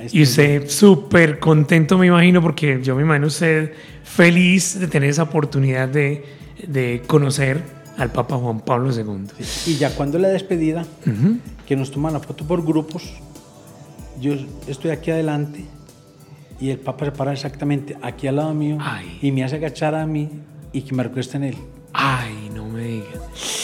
Este, 0.00 0.16
y 0.16 0.22
usted 0.22 0.68
súper 0.68 1.38
contento, 1.38 1.98
me 1.98 2.06
imagino, 2.06 2.40
porque 2.40 2.80
yo 2.82 2.96
me 2.96 3.02
imagino 3.02 3.26
usted 3.26 3.72
feliz 4.02 4.78
de 4.80 4.88
tener 4.88 5.10
esa 5.10 5.24
oportunidad 5.24 5.88
de, 5.88 6.24
de 6.66 7.02
conocer 7.06 7.81
al 7.98 8.10
Papa 8.10 8.36
Juan 8.36 8.60
Pablo 8.60 8.90
II. 8.94 9.26
Sí. 9.40 9.72
Y 9.72 9.76
ya 9.76 9.90
cuando 9.94 10.18
la 10.18 10.28
despedida, 10.28 10.82
uh 11.06 11.10
-huh. 11.10 11.38
que 11.66 11.76
nos 11.76 11.90
toman 11.90 12.12
la 12.12 12.20
foto 12.20 12.44
por 12.46 12.64
grupos, 12.64 13.02
yo 14.20 14.34
estoy 14.66 14.90
aquí 14.90 15.10
adelante 15.10 15.64
y 16.60 16.70
el 16.70 16.78
Papa 16.78 17.06
se 17.06 17.12
para 17.12 17.32
exactamente 17.32 17.96
aquí 18.02 18.26
al 18.28 18.36
lado 18.36 18.54
mío 18.54 18.78
Ay. 18.80 19.18
y 19.20 19.32
me 19.32 19.42
hace 19.44 19.56
agachar 19.56 19.94
a 19.94 20.06
mí 20.06 20.28
y 20.72 20.82
que 20.82 20.94
me 20.94 21.02
recuesta 21.02 21.36
en 21.36 21.44
él. 21.44 21.56
Ay, 21.92 22.50
no 22.54 22.66
me 22.68 22.82
digas. 22.84 23.08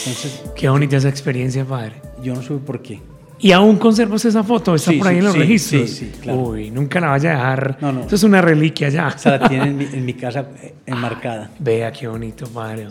Entonces, 0.06 0.42
Qué 0.56 0.68
bonita 0.68 0.96
esa 0.96 1.08
experiencia, 1.08 1.64
padre. 1.64 1.94
Yo 2.22 2.34
no 2.34 2.42
sé 2.42 2.54
por 2.54 2.82
qué. 2.82 3.00
¿Y 3.40 3.52
aún 3.52 3.76
conservas 3.76 4.24
esa 4.24 4.42
foto? 4.42 4.74
¿Está 4.74 4.90
Sí, 4.90 4.98
por 4.98 5.06
ahí 5.08 5.14
sí, 5.14 5.18
en 5.20 5.24
los 5.24 5.32
sí, 5.34 5.38
registros? 5.38 5.90
sí, 5.90 5.96
sí, 6.12 6.12
claro. 6.20 6.40
Uy, 6.40 6.70
nunca 6.72 6.98
la 7.00 7.10
vaya 7.10 7.30
a 7.30 7.34
dejar. 7.34 7.78
No, 7.80 7.92
no. 7.92 8.00
Esto 8.00 8.16
es 8.16 8.22
una 8.24 8.42
reliquia 8.42 8.88
ya. 8.88 9.08
O 9.14 9.18
sea, 9.18 9.38
la 9.38 9.48
tiene 9.48 9.68
en 9.68 9.76
mi, 9.78 9.84
en 9.84 10.04
mi 10.04 10.14
casa 10.14 10.46
eh, 10.60 10.74
enmarcada. 10.86 11.50
Vea 11.60 11.92
qué 11.92 12.08
bonito, 12.08 12.48
padre. 12.48 12.88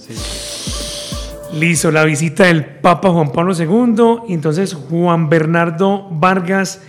Listo, 1.54 1.92
la 1.92 2.04
visita 2.04 2.46
del 2.46 2.66
Papa 2.66 3.10
Juan 3.10 3.32
Pablo 3.32 3.54
II. 3.58 4.30
Y 4.30 4.34
entonces 4.34 4.74
Juan 4.74 5.30
Bernardo 5.30 6.08
Vargas 6.12 6.82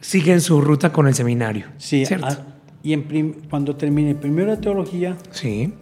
sigue 0.00 0.32
en 0.32 0.40
su 0.40 0.60
ruta 0.60 0.92
con 0.92 1.06
el 1.06 1.14
seminario. 1.14 1.66
Sí, 1.78 2.04
¿cierto? 2.06 2.26
ah, 2.28 2.38
y 2.82 2.92
en 2.92 3.32
cuando 3.50 3.74
terminé 3.76 4.14
primero 4.14 4.50
de 4.52 4.56
teología, 4.58 5.16
Sí. 5.30 5.72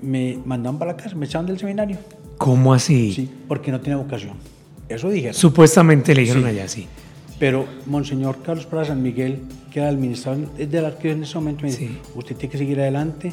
me 0.00 0.38
mandaban 0.44 0.78
para 0.78 0.92
la 0.92 0.96
casa, 0.96 1.16
me 1.16 1.26
echaban 1.26 1.46
del 1.46 1.58
seminario. 1.58 1.98
¿Cómo 2.38 2.72
así? 2.74 3.12
Sí, 3.12 3.30
porque 3.48 3.70
no 3.70 3.80
tenía 3.80 3.96
vocación. 3.96 4.34
Eso 4.88 5.08
dijeron. 5.10 5.34
Supuestamente 5.34 6.14
le 6.14 6.22
dijeron 6.22 6.42
Sí. 6.44 6.48
allá, 6.48 6.68
sí. 6.68 6.86
Pero 7.38 7.66
Monseñor 7.86 8.38
Carlos 8.44 8.66
Prada 8.66 8.86
San 8.86 9.02
Miguel, 9.02 9.40
que 9.72 9.80
era 9.80 9.88
el 9.90 9.96
administrador 9.96 10.52
de 10.52 10.80
la 10.80 10.88
arquidiócesis 10.88 11.16
en 11.16 11.22
ese 11.24 11.34
momento, 11.38 11.62
me 11.62 11.68
dice, 11.70 11.88
Sí. 11.88 11.98
usted 12.14 12.36
tiene 12.36 12.52
que 12.52 12.58
seguir 12.58 12.80
adelante, 12.80 13.32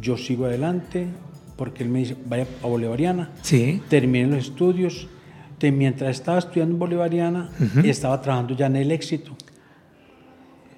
yo 0.00 0.16
sigo 0.16 0.46
adelante, 0.46 1.06
porque 1.60 1.82
él 1.82 1.90
me 1.90 1.98
dice, 1.98 2.16
vaya 2.24 2.46
a 2.62 2.66
Bolivariana. 2.66 3.32
Sí. 3.42 3.82
Terminé 3.90 4.28
los 4.28 4.46
estudios. 4.46 5.06
Mientras 5.60 6.12
estaba 6.12 6.38
estudiando 6.38 6.72
en 6.72 6.78
Bolivariana, 6.78 7.50
estaba 7.84 8.18
trabajando 8.22 8.56
ya 8.56 8.64
en 8.64 8.76
el 8.76 8.90
éxito. 8.90 9.36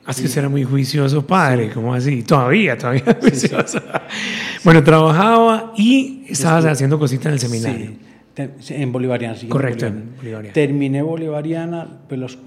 Así 0.04 0.24
que 0.26 0.38
era 0.40 0.48
muy 0.48 0.64
juicioso, 0.64 1.24
padre. 1.24 1.70
¿Cómo 1.72 1.94
así? 1.94 2.24
Todavía, 2.24 2.76
todavía 2.76 3.16
juicioso. 3.20 3.78
Bueno, 4.64 4.82
trabajaba 4.82 5.72
y 5.76 6.24
estabas 6.28 6.64
haciendo 6.64 6.98
cositas 6.98 7.26
en 7.26 7.32
el 7.34 7.38
seminario. 7.38 7.90
Sí, 8.36 8.42
sí, 8.58 8.74
en 8.74 8.90
Bolivariana. 8.90 9.36
sí, 9.36 9.46
Correcto, 9.46 9.86
en 9.86 10.16
Bolivariana. 10.16 10.52
Terminé 10.52 11.02
Bolivariana, 11.02 11.86
pues 12.08 12.20
los, 12.20 12.38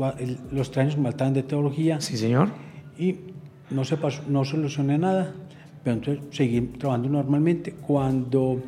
los 0.51 0.72
tres 0.72 0.84
años 0.88 0.98
me 0.98 1.04
faltaban 1.04 1.34
de 1.34 1.44
teología 1.44 2.01
Sí, 2.01 2.18
señor. 2.18 2.50
y 3.00 3.15
no, 3.70 3.86
se 3.86 3.96
pasó, 3.96 4.22
no 4.27 4.44
solucioné 4.44 4.98
nada, 4.98 5.34
pero 5.86 5.98
entonces 5.98 6.24
seguí 6.36 6.60
trabajando 6.62 7.10
normalmente. 7.10 7.72
Cuando 7.74 8.60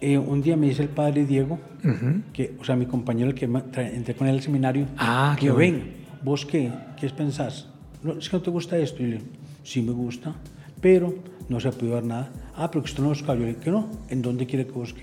eh, 0.00 0.16
un 0.16 0.40
día 0.40 0.56
me 0.56 0.68
dice 0.68 0.82
el 0.82 0.88
padre 0.88 1.24
Diego, 1.26 1.58
Ujú. 1.84 2.22
que, 2.32 2.54
o 2.60 2.64
sea, 2.64 2.76
mi 2.76 2.86
compañero, 2.86 3.28
el 3.30 3.34
que 3.34 3.46
entré 3.46 4.14
con 4.14 4.28
él 4.28 4.36
al 4.36 4.42
seminario, 4.42 4.86
Ah, 4.96 5.34
qué 5.38 5.46
que 5.46 5.52
bueno. 5.52 5.78
ven, 5.78 5.92
¿vos 6.22 6.46
qué? 6.46 6.70
¿Qué 6.98 7.10
pensás? 7.10 7.68
No, 8.02 8.12
es 8.12 8.28
que 8.30 8.36
no 8.36 8.42
te 8.42 8.50
gusta 8.50 8.78
esto. 8.78 9.02
Y 9.02 9.06
le 9.06 9.12
digo, 9.18 9.24
sí 9.64 9.82
me 9.82 9.90
gusta, 9.92 10.34
pero 10.80 11.12
no 11.48 11.58
se 11.58 11.72
puede 11.72 11.94
ver 11.94 12.04
nada. 12.04 12.30
Ah, 12.54 12.70
pero 12.70 12.84
que 12.84 12.90
usted 12.90 13.02
no 13.02 13.08
busca. 13.08 13.34
Yo 13.34 13.40
le 13.40 13.46
dije 13.48 13.60
que 13.60 13.70
no, 13.72 13.88
¿en 14.08 14.22
dónde 14.22 14.46
quiere 14.46 14.66
que 14.66 14.72
busque? 14.72 15.02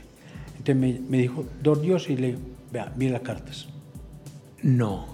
Entonces 0.58 0.76
me, 0.78 0.98
me 1.10 1.18
dijo, 1.18 1.44
dos 1.62 1.82
Dios, 1.82 2.10
y 2.10 2.16
le 2.16 2.28
digo, 2.28 2.40
vea, 2.72 2.94
mire 2.96 3.12
las 3.12 3.22
cartas. 3.22 3.68
No. 4.62 5.08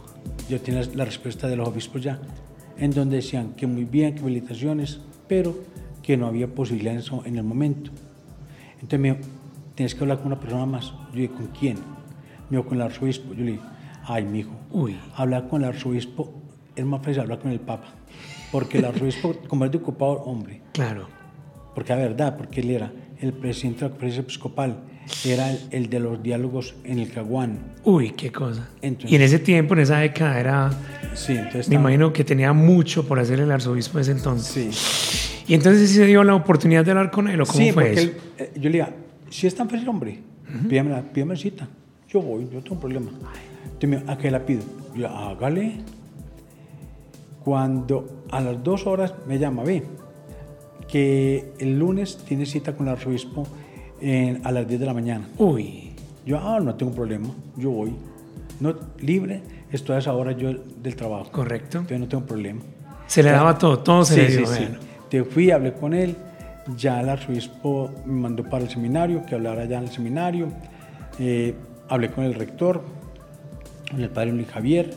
Yo 0.48 0.62
tenía 0.62 0.84
la 0.94 1.06
respuesta 1.06 1.48
de 1.48 1.56
los 1.56 1.68
obispos 1.68 2.04
ya, 2.04 2.20
en 2.78 2.92
donde 2.92 3.16
decían 3.16 3.54
que 3.56 3.66
muy 3.66 3.86
bien, 3.86 4.14
que 4.14 4.22
felicitaciones, 4.22 5.00
pero 5.30 5.56
que 6.04 6.18
no 6.18 6.28
había 6.28 6.48
posibilidad 6.54 6.94
en, 6.94 7.00
eso- 7.00 7.24
en 7.26 7.38
el 7.38 7.44
momento. 7.44 7.92
Entonces 8.74 9.00
me 9.00 9.14
dijo, 9.14 9.22
tienes 9.76 9.96
que 9.96 10.02
hablar 10.02 10.18
con 10.18 10.28
una 10.28 10.40
persona 10.40 10.66
más. 10.66 10.92
Yo 11.14 11.22
dije, 11.22 11.30
¿con 11.34 11.48
quién? 11.48 11.78
Me 12.50 12.58
dijo, 12.58 12.66
con 12.68 12.78
el 12.78 12.82
arzobispo. 12.84 13.34
Yo 13.34 13.46
le 13.46 13.52
dije, 13.52 13.64
ay, 14.06 14.26
mijo, 14.26 14.52
Uy. 14.72 14.98
hablar 15.16 15.48
con 15.48 15.62
el 15.62 15.70
arzobispo 15.70 16.34
es 16.76 16.86
más 16.86 17.02
fácil 17.02 17.22
hablar 17.22 17.40
con 17.40 17.52
el 17.52 17.60
papa. 17.60 17.88
Porque 18.52 18.80
el 18.80 18.86
arzobispo, 18.86 19.36
como 19.48 19.64
es 19.66 19.72
de 19.72 19.78
ocupado 19.78 20.14
hombre, 20.24 20.62
Claro. 20.74 21.08
porque 21.76 21.94
la 21.94 22.00
verdad, 22.00 22.36
porque 22.38 22.62
él 22.62 22.72
era 22.72 22.92
el 23.20 23.34
presidente 23.34 23.82
de 23.82 23.86
la 23.86 23.90
conferencia 23.92 24.22
episcopal, 24.22 24.80
era 25.26 25.52
el, 25.52 25.60
el 25.72 25.90
de 25.90 26.00
los 26.00 26.22
diálogos 26.24 26.76
en 26.84 27.00
el 27.00 27.12
Caguán. 27.12 27.60
Uy, 27.84 28.12
qué 28.12 28.32
cosa. 28.32 28.70
Entonces- 28.82 29.12
y 29.12 29.16
en 29.16 29.22
ese 29.22 29.40
tiempo, 29.40 29.74
en 29.74 29.82
esa 29.82 29.98
década, 30.00 30.40
era. 30.40 30.70
Sí, 31.14 31.34
entonces 31.34 31.70
Me 31.70 31.76
imagino 31.76 32.14
que 32.14 32.24
tenía 32.24 32.54
mucho 32.54 33.08
por 33.08 33.20
hacer 33.20 33.40
el 33.40 33.52
arzobispo 33.52 33.98
de 33.98 34.02
ese 34.04 34.12
entonces. 34.12 34.76
Sí. 34.76 35.44
Y 35.48 35.56
entonces 35.56 35.90
sí 35.90 35.96
se 35.96 36.06
dio 36.06 36.24
la 36.24 36.36
oportunidad 36.36 36.86
de 36.86 36.92
hablar 36.92 37.10
con 37.12 37.28
él, 37.28 37.42
¿o 37.42 37.46
cómo 37.46 37.58
sí, 37.58 37.72
fue 37.72 37.86
porque 37.86 38.00
eso? 38.02 38.12
él, 38.12 38.18
eh, 38.38 38.52
yo 38.56 38.64
le 38.64 38.72
diga, 38.72 38.90
si 39.30 39.48
es 39.48 39.56
tan 39.56 39.68
fácil, 39.70 39.88
hombre, 39.90 40.20
pídame, 40.70 40.92
la, 40.92 41.02
pídame 41.02 41.36
cita. 41.36 41.68
Yo 42.08 42.22
voy, 42.22 42.48
yo 42.52 42.62
tengo 42.62 42.76
un 42.76 42.80
problema. 42.82 43.10
Entonces, 43.64 43.90
me 43.90 43.98
dijo, 43.98 44.12
¿a 44.12 44.18
qué 44.18 44.30
la 44.32 44.46
pido? 44.46 44.62
Yo, 44.96 45.08
hágale. 45.08 45.78
Cuando 47.44 48.24
a 48.32 48.42
las 48.42 48.64
dos 48.64 48.86
horas 48.86 49.14
me 49.28 49.40
llama, 49.40 49.64
ve, 49.64 49.84
que 50.88 51.52
el 51.60 51.80
lunes 51.80 52.18
tiene 52.28 52.46
cita 52.46 52.76
con 52.76 52.88
el 52.88 52.94
arzobispo 52.94 53.48
en- 54.02 54.46
a 54.46 54.52
las 54.52 54.68
10 54.68 54.80
de 54.80 54.86
la 54.86 54.94
mañana. 54.94 55.28
Uy. 55.38 55.92
Yo, 56.26 56.38
ah, 56.40 56.60
no 56.60 56.76
tengo 56.76 56.92
problema, 56.92 57.28
yo 57.58 57.72
voy. 57.72 57.94
No, 58.60 58.76
libre, 59.00 59.42
estoy 59.72 59.96
a 59.96 60.00
esa 60.00 60.14
hora 60.14 60.32
yo 60.34 60.52
del 60.54 60.96
trabajo. 60.96 61.32
Correcto. 61.32 61.78
Entonces 61.80 62.00
no 62.00 62.08
tengo 62.08 62.26
problema. 62.26 62.62
Se 63.08 63.24
le 63.24 63.32
daba 63.32 63.58
todo, 63.58 63.80
todo 63.80 64.06
se 64.06 64.14
Sí, 64.16 64.22
le 64.22 64.28
sí, 64.30 64.38
dio. 64.38 64.46
sí. 64.48 64.60
bueno. 64.64 64.78
Te 65.10 65.24
fui, 65.24 65.50
hablé 65.50 65.74
con 65.74 65.94
él, 65.94 66.16
ya 66.78 67.00
el 67.02 67.10
arzobispo 67.10 67.90
me 68.06 68.14
mandó 68.22 68.44
para 68.44 68.64
el 68.64 68.70
seminario, 68.70 69.26
que 69.26 69.34
hablara 69.36 69.66
ya 69.66 69.78
en 69.78 69.86
el 69.86 69.90
seminario, 69.90 70.48
Eh, 71.22 71.54
hablé 71.90 72.12
con 72.12 72.24
el 72.24 72.34
rector, 72.34 72.82
con 73.92 74.00
el 74.02 74.10
padre 74.10 74.32
Luis 74.32 74.48
Javier, 74.48 74.94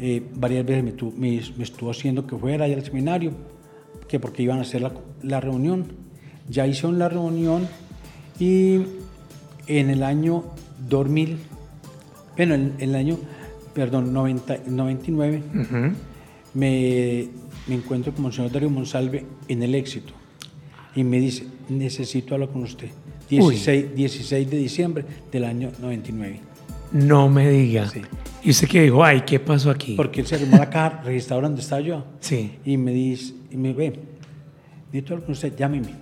Eh, 0.00 0.22
varias 0.34 0.64
veces 0.64 0.84
me, 0.84 0.92
tu- 0.92 1.10
me- 1.16 1.40
me 1.56 1.64
estuvo 1.64 1.90
haciendo 1.90 2.24
que 2.26 2.36
fuera 2.36 2.66
allá 2.66 2.76
al 2.76 2.84
seminario, 2.84 3.32
que 4.06 4.20
porque 4.20 4.44
iban 4.44 4.58
a 4.58 4.62
hacer 4.62 4.80
la, 4.82 4.92
la 5.22 5.40
reunión. 5.40 5.86
Ya 6.48 6.66
hicieron 6.68 6.98
la 7.00 7.08
reunión 7.08 7.66
y 8.38 8.80
en 9.66 9.90
el 9.90 10.02
año 10.02 10.44
2000, 10.88 11.36
bueno, 12.36 12.54
en 12.54 12.74
en 12.78 12.90
el 12.90 12.94
año, 12.94 13.18
perdón, 13.74 14.12
90, 14.12 14.58
99, 14.66 15.42
Ujú. 15.54 15.76
me, 16.54 17.28
me 17.66 17.74
encuentro 17.74 18.12
con 18.14 18.26
el 18.26 18.32
señor 18.32 18.52
Darío 18.52 18.70
Monsalve 18.70 19.24
en 19.48 19.62
el 19.62 19.74
éxito 19.74 20.12
y 20.94 21.04
me 21.04 21.18
dice, 21.20 21.46
necesito 21.68 22.34
hablar 22.34 22.50
con 22.50 22.62
usted. 22.62 22.88
16, 23.28 23.94
16 23.94 24.50
de 24.50 24.56
diciembre 24.56 25.04
del 25.30 25.44
año 25.44 25.70
99. 25.80 26.40
No 26.92 27.28
me 27.28 27.50
diga. 27.50 27.86
Sí. 27.90 28.00
Y 28.42 28.50
usted 28.50 28.66
que 28.68 28.82
dijo, 28.84 29.04
ay, 29.04 29.20
¿qué 29.26 29.38
pasó 29.38 29.70
aquí? 29.70 29.94
Porque 29.96 30.22
él 30.22 30.26
se 30.26 30.36
arrimó 30.36 30.56
a 30.56 30.60
la 30.60 30.70
caja 30.70 31.02
registradora 31.04 31.48
donde 31.48 31.60
estaba 31.60 31.82
yo 31.82 32.04
Sí. 32.20 32.52
y 32.64 32.78
me 32.78 32.92
dice, 32.92 33.34
y 33.50 33.56
me 33.58 33.74
ve, 33.74 34.00
necesito 34.90 35.12
hablar 35.12 35.26
con 35.26 35.32
usted, 35.32 35.54
llámeme. 35.54 35.88
Yo 35.88 35.94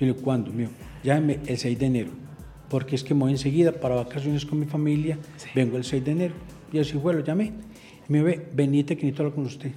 le 0.00 0.06
digo, 0.12 0.16
¿cuándo? 0.22 0.50
Dijo, 0.50 0.70
llámeme 1.06 1.38
el 1.46 1.56
6 1.56 1.78
de 1.78 1.86
enero, 1.86 2.10
porque 2.68 2.96
es 2.96 3.04
que 3.04 3.14
me 3.14 3.20
voy 3.20 3.30
enseguida 3.30 3.72
para 3.72 3.94
vacaciones 3.94 4.44
con 4.44 4.58
mi 4.58 4.66
familia, 4.66 5.18
vengo 5.54 5.76
el 5.76 5.84
6 5.84 6.04
de 6.04 6.10
enero. 6.10 6.34
Y 6.72 6.78
así 6.80 6.98
fue, 6.98 7.14
lo 7.14 7.20
llamé. 7.20 7.52
Y 8.08 8.12
me 8.12 8.22
ve, 8.22 8.48
venite 8.52 8.96
que 8.96 9.04
necesito 9.04 9.22
hablar 9.22 9.36
con 9.36 9.46
usted. 9.46 9.70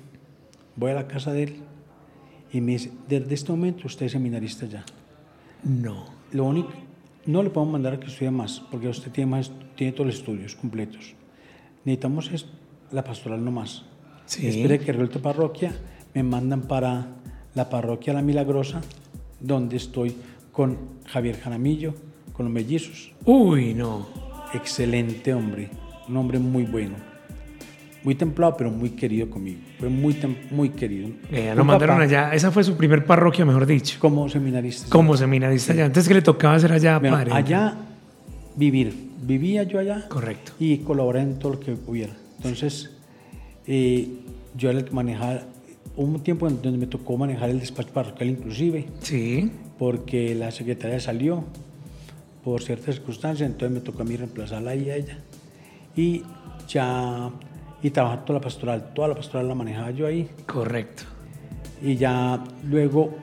Voy 0.76 0.92
a 0.92 0.96
la 0.96 1.08
casa 1.08 1.32
de 1.32 1.44
él 1.44 1.56
y 2.52 2.62
me 2.62 2.74
dice, 2.74 2.92
desde 3.08 3.34
este 3.34 3.52
momento 3.52 3.86
usted 3.86 4.08
es 4.08 4.12
seminarista 4.12 4.66
ya. 4.66 4.84
No. 5.64 6.06
Lo 6.32 6.46
único, 6.46 6.72
no 7.28 7.44
le 7.44 7.52
podemos 7.52 7.74
mandar 7.74 7.94
a 7.94 8.00
que 8.00 8.08
estudie 8.08 8.32
más, 8.32 8.60
porque 8.72 8.88
usted 8.88 9.12
tiene, 9.12 9.30
más, 9.30 9.52
tiene 9.76 9.94
todos 9.94 10.08
los 10.08 10.16
estudios 10.16 10.56
completos. 10.56 11.14
Necesitamos 11.86 12.32
es 12.32 12.48
la 12.92 13.04
pastoral 13.04 13.46
no 13.46 13.52
más. 13.52 13.86
Sí. 14.26 14.48
Espere 14.48 14.80
que 14.80 14.92
revuelto 14.92 15.22
parroquia, 15.22 15.76
me 16.16 16.24
mandan 16.24 16.64
para 16.64 17.08
la 17.54 17.70
parroquia 17.70 18.14
La 18.14 18.22
Milagrosa, 18.22 18.82
donde 19.40 19.78
estoy 19.78 20.16
con 20.52 20.78
Javier 21.06 21.40
Jaramillo, 21.40 21.94
con 22.34 22.46
los 22.46 22.54
mellizos. 22.54 23.12
Uy, 23.26 23.74
no. 23.74 24.08
Excelente 24.54 25.34
hombre, 25.34 25.70
un 26.08 26.18
hombre 26.18 26.40
muy 26.40 26.64
bueno. 26.64 26.96
Muy 28.04 28.16
templado, 28.16 28.56
pero 28.58 28.72
muy 28.72 28.92
querido 28.92 29.30
conmigo. 29.30 29.60
Fue 29.78 29.90
muy, 29.90 30.16
muy 30.52 30.70
querido. 30.70 31.10
Eh, 31.32 31.54
lo 31.56 31.66
mandaron 31.66 31.98
papá 31.98 32.04
allá. 32.06 32.34
Esa 32.34 32.50
fue 32.50 32.64
su 32.64 32.78
primer 32.78 33.06
parroquia, 33.06 33.44
mejor 33.46 33.66
dicho. 33.66 33.98
Como 34.00 34.30
seminarista. 34.30 34.90
Como 34.90 35.18
seminarista 35.18 35.74
allá. 35.74 35.86
Antes 35.86 36.08
que 36.08 36.14
le 36.14 36.22
tocaba 36.22 36.56
hacer 36.56 36.72
allá, 36.72 36.98
Bueno, 36.98 37.18
padre. 37.18 37.32
allá 37.34 37.76
vivir. 38.56 39.10
Vivía 39.22 39.64
yo 39.64 39.80
allá 39.80 40.08
Correcto. 40.08 40.54
y 40.60 40.78
colaboré 40.78 41.20
en 41.22 41.40
todo 41.40 41.54
lo 41.54 41.60
que 41.60 41.76
hubiera. 41.86 42.14
Entonces, 42.38 42.96
eh, 43.68 44.08
yo 44.56 44.70
era 44.70 44.80
el 44.80 44.86
que 44.86 44.92
manejaba, 44.92 45.42
hubo 45.98 46.08
un 46.08 46.24
tiempo 46.24 46.48
en 46.48 46.62
donde 46.62 46.78
me 46.78 46.88
tocó 46.88 47.18
manejar 47.18 47.50
el 47.50 47.60
despacho 47.60 47.92
parroquial 47.94 48.30
inclusive, 48.30 48.88
Sí. 49.02 49.52
Porque 49.80 50.36
la 50.36 50.52
secretaria 50.52 51.00
salió 51.00 51.46
por 52.44 52.62
ciertas 52.62 52.96
circunstancias, 52.96 53.50
entonces 53.50 53.74
me 53.74 53.80
tocó 53.82 54.02
a 54.02 54.06
mí 54.06 54.16
reemplazarla 54.18 54.76
y 54.76 54.90
a 54.90 54.96
ella. 54.98 55.18
Y 55.96 56.24
ya, 56.68 57.32
y 57.82 57.90
trabajar 57.90 58.26
toda 58.26 58.40
la 58.40 58.44
pastoral, 58.44 58.94
toda 58.94 59.08
la 59.08 59.16
pastoral 59.16 59.48
la 59.48 59.56
manejaba 59.56 59.92
yo 59.92 60.06
ahí. 60.06 60.30
Correcto. 60.46 61.04
Y 61.82 61.96
ya 61.96 62.44
luego 62.66 63.16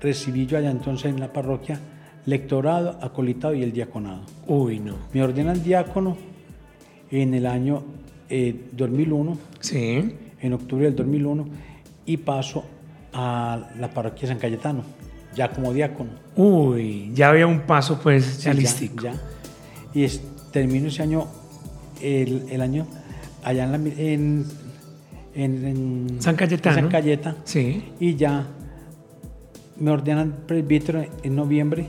recibí 0.00 0.46
yo 0.46 0.58
allá 0.58 0.70
entonces 0.70 1.12
en 1.12 1.20
la 1.20 1.32
parroquia 1.32 1.78
lectorado, 2.26 2.98
acolitado 3.00 3.54
y 3.54 3.62
el 3.62 3.72
diaconado. 3.72 4.22
Uy, 4.46 4.80
no. 4.80 4.96
Me 5.12 5.22
ordenan 5.22 5.62
diácono 5.62 6.16
en 7.10 7.34
el 7.34 7.46
año 7.46 7.82
eh, 8.28 8.68
2001, 8.72 9.38
Sí. 9.60 10.14
en 10.40 10.52
octubre 10.52 10.84
del 10.84 10.96
2001, 10.96 11.46
y 12.06 12.16
paso 12.18 12.64
a 13.12 13.70
la 13.78 13.90
parroquia 13.90 14.22
de 14.22 14.26
San 14.28 14.38
Cayetano, 14.38 14.82
ya 15.34 15.50
como 15.50 15.72
diácono. 15.72 16.10
Uy, 16.36 17.10
ya 17.14 17.30
había 17.30 17.46
un 17.46 17.60
paso 17.60 17.98
pues 18.02 18.42
ya 18.42 18.52
Sí, 18.52 18.58
listico. 18.58 19.04
ya. 19.04 19.14
Y 19.94 20.04
es- 20.04 20.20
termino 20.52 20.88
ese 20.88 21.02
año, 21.02 21.26
el, 22.02 22.46
el 22.50 22.60
año 22.60 22.86
allá 23.44 23.64
en, 23.64 23.70
la 23.72 23.76
en, 23.76 24.46
en- 25.34 25.64
en 25.66 26.16
San 26.22 26.34
Cayetano. 26.36 26.76
San 26.76 26.88
Cayeta, 26.88 27.36
Sí. 27.44 27.84
y 28.00 28.16
ya 28.16 28.46
me 29.78 29.90
ordenan 29.90 30.38
presbítero 30.46 31.04
en 31.22 31.36
noviembre 31.36 31.88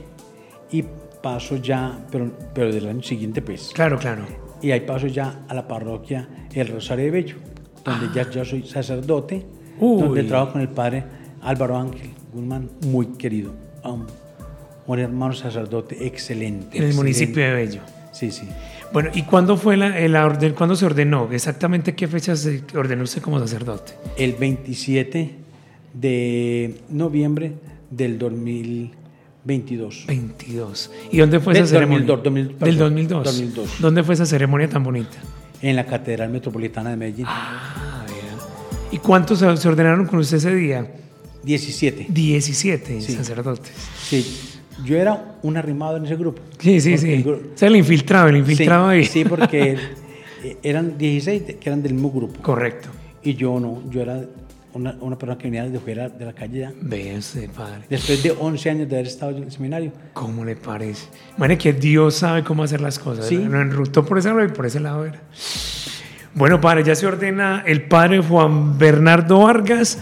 y 0.70 0.84
paso 1.22 1.56
ya, 1.56 2.06
pero, 2.10 2.30
pero 2.54 2.72
del 2.72 2.88
año 2.88 3.02
siguiente 3.02 3.42
pues. 3.42 3.70
Claro, 3.74 3.98
claro. 3.98 4.22
Y 4.60 4.70
ahí 4.70 4.80
paso 4.80 5.06
ya 5.08 5.44
a 5.48 5.54
la 5.54 5.66
parroquia 5.66 6.28
El 6.52 6.68
Rosario 6.68 7.04
de 7.06 7.10
Bello, 7.10 7.36
donde 7.84 8.06
ya 8.14 8.30
yo 8.30 8.44
soy 8.44 8.62
sacerdote, 8.66 9.44
Uy. 9.80 10.02
donde 10.02 10.22
trabajo 10.24 10.52
con 10.52 10.60
el 10.60 10.68
padre 10.68 11.04
Álvaro 11.42 11.76
Ángel 11.76 12.10
Guzmán, 12.32 12.70
muy 12.86 13.06
querido, 13.18 13.52
um, 13.84 14.06
un 14.86 14.98
hermano 14.98 15.34
sacerdote 15.34 16.06
excelente. 16.06 16.78
En 16.78 16.84
el 16.84 16.88
excelente. 16.90 16.96
municipio 16.96 17.44
de 17.44 17.52
Bello. 17.52 17.80
Sí, 18.12 18.30
sí. 18.30 18.48
Bueno, 18.92 19.10
¿y 19.14 19.22
cuándo 19.22 19.56
fue 19.56 19.76
la, 19.76 19.88
la 20.08 20.24
orden, 20.24 20.54
cuándo 20.54 20.76
se 20.76 20.86
ordenó? 20.86 21.30
Exactamente 21.32 21.94
qué 21.94 22.08
fecha 22.08 22.36
se 22.36 22.62
ordenó 22.74 23.04
usted 23.04 23.22
como 23.22 23.38
sacerdote. 23.38 23.94
El 24.16 24.34
27 24.34 25.34
de 25.94 26.80
noviembre 26.90 27.52
del 27.90 28.18
2022. 28.18 30.04
22. 30.06 30.90
¿Y 31.10 31.18
dónde 31.18 31.40
fue 31.40 31.54
Del 31.54 31.64
esa 31.64 31.74
ceremonia? 31.74 32.06
2002, 32.06 32.24
2000, 32.24 32.46
Del 32.46 32.56
perdón, 32.56 32.78
2002. 32.78 33.24
2002. 33.24 33.70
¿Dónde 33.80 34.02
fue 34.02 34.14
esa 34.14 34.26
ceremonia 34.26 34.68
tan 34.68 34.84
bonita? 34.84 35.16
En 35.60 35.76
la 35.76 35.86
Catedral 35.86 36.30
Metropolitana 36.30 36.90
de 36.90 36.96
Medellín. 36.96 37.26
Ah, 37.28 38.04
vea. 38.06 38.36
¿Y 38.90 38.98
cuántos 38.98 39.38
se 39.38 39.68
ordenaron 39.68 40.06
con 40.06 40.18
usted 40.18 40.38
ese 40.38 40.54
día? 40.54 40.86
17. 41.42 42.06
17 42.08 43.00
Sí. 43.00 43.12
sacerdotes. 43.14 43.72
Sí. 44.08 44.48
Yo 44.84 44.96
era 44.96 45.36
un 45.42 45.56
arrimado 45.56 45.96
en 45.96 46.06
ese 46.06 46.16
grupo. 46.16 46.40
Sí, 46.58 46.80
sí, 46.80 46.96
sí. 46.98 47.12
el 47.12 47.24
gru- 47.24 47.40
O 47.54 47.58
sea, 47.58 47.68
el 47.68 47.76
infiltrado, 47.76 48.28
el 48.28 48.36
infiltrado 48.38 48.90
sí, 48.90 48.96
ahí. 48.96 49.04
Sí, 49.04 49.24
porque 49.24 49.76
eh, 50.44 50.56
eran 50.62 50.96
16 50.98 51.46
de- 51.46 51.56
que 51.56 51.68
eran 51.68 51.82
del 51.82 51.94
mismo 51.94 52.10
grupo. 52.10 52.40
Correcto. 52.42 52.88
Y 53.22 53.34
yo 53.34 53.60
no, 53.60 53.82
yo 53.90 54.00
era 54.02 54.24
una, 54.72 54.96
una 55.00 55.16
persona 55.18 55.36
que 55.38 55.44
venía 55.44 55.64
desde 55.64 55.78
fuera 55.78 56.08
de 56.08 56.24
la 56.24 56.32
calle 56.32 56.60
ya. 56.60 56.72
Vea 56.80 57.18
usted, 57.18 57.50
padre. 57.50 57.82
Después 57.90 58.22
de 58.22 58.30
11 58.32 58.70
años 58.70 58.88
de 58.88 58.96
haber 58.96 59.06
estado 59.06 59.36
en 59.36 59.42
el 59.44 59.52
seminario. 59.52 59.92
¿Cómo 60.14 60.44
le 60.44 60.56
parece? 60.56 61.06
Bueno, 61.36 61.56
que 61.58 61.72
Dios 61.74 62.14
sabe 62.16 62.42
cómo 62.42 62.62
hacer 62.64 62.80
las 62.80 62.98
cosas. 62.98 63.26
Sí. 63.26 63.36
Nos 63.36 63.62
enrutó 63.62 64.04
por 64.04 64.18
ese 64.18 64.28
lado 64.30 64.44
y 64.44 64.48
por 64.48 64.64
ese 64.66 64.80
lado 64.80 65.04
era. 65.04 65.20
Bueno, 66.34 66.60
padre, 66.60 66.82
ya 66.82 66.94
se 66.94 67.06
ordena 67.06 67.62
el 67.66 67.82
padre 67.82 68.20
Juan 68.20 68.78
Bernardo 68.78 69.40
Vargas 69.40 69.98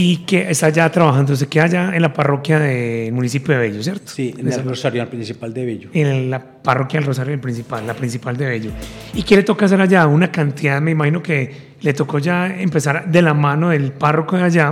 y 0.00 0.18
que 0.18 0.48
está 0.50 0.68
ya 0.68 0.88
trabajando, 0.92 1.34
se 1.34 1.48
queda 1.48 1.64
allá 1.64 1.96
en 1.96 2.02
la 2.02 2.12
parroquia 2.12 2.60
del 2.60 3.12
municipio 3.12 3.54
de 3.54 3.60
Bello, 3.68 3.82
¿cierto? 3.82 4.12
Sí, 4.12 4.32
en 4.38 4.46
el 4.46 4.62
Rosario 4.64 5.08
principal 5.10 5.52
de 5.52 5.64
Bello. 5.66 5.90
en 5.92 6.30
la 6.30 6.38
parroquia 6.62 7.00
del 7.00 7.06
Rosario 7.08 7.40
Principal, 7.40 7.84
la 7.84 7.94
principal 7.94 8.36
de 8.36 8.46
Bello. 8.46 8.70
¿Y 9.14 9.24
qué 9.24 9.34
le 9.36 9.42
toca 9.42 9.66
hacer 9.66 9.80
allá? 9.80 10.06
Una 10.06 10.30
cantidad, 10.30 10.80
me 10.80 10.92
imagino 10.92 11.20
que 11.20 11.50
le 11.80 11.92
tocó 11.94 12.20
ya 12.20 12.46
empezar 12.60 13.10
de 13.10 13.22
la 13.22 13.34
mano 13.34 13.70
del 13.70 13.90
párroco 13.92 14.36
de 14.36 14.44
allá 14.44 14.68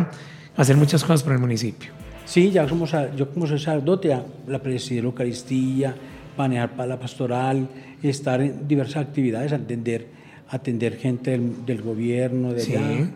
a 0.56 0.62
hacer 0.62 0.76
muchas 0.76 1.02
cosas 1.02 1.24
para 1.24 1.34
el 1.34 1.40
municipio. 1.40 1.90
Sí, 2.24 2.50
ya 2.52 2.68
somos, 2.68 2.94
yo 3.16 3.30
como 3.30 3.46
soy 3.48 3.58
sacerdote, 3.58 4.16
la 4.46 4.60
presidir 4.62 5.02
la 5.02 5.08
Eucaristía, 5.08 5.94
manejar 6.38 6.70
para 6.76 6.86
la 6.90 6.98
pastoral, 7.00 7.68
estar 8.02 8.40
en 8.40 8.68
diversas 8.68 9.02
actividades, 9.02 9.52
atender, 9.52 10.06
atender 10.50 10.96
gente 10.98 11.32
del, 11.32 11.64
del 11.66 11.82
gobierno, 11.82 12.52
de 12.52 12.60
Sí. 12.60 12.76
allá, 12.76 13.10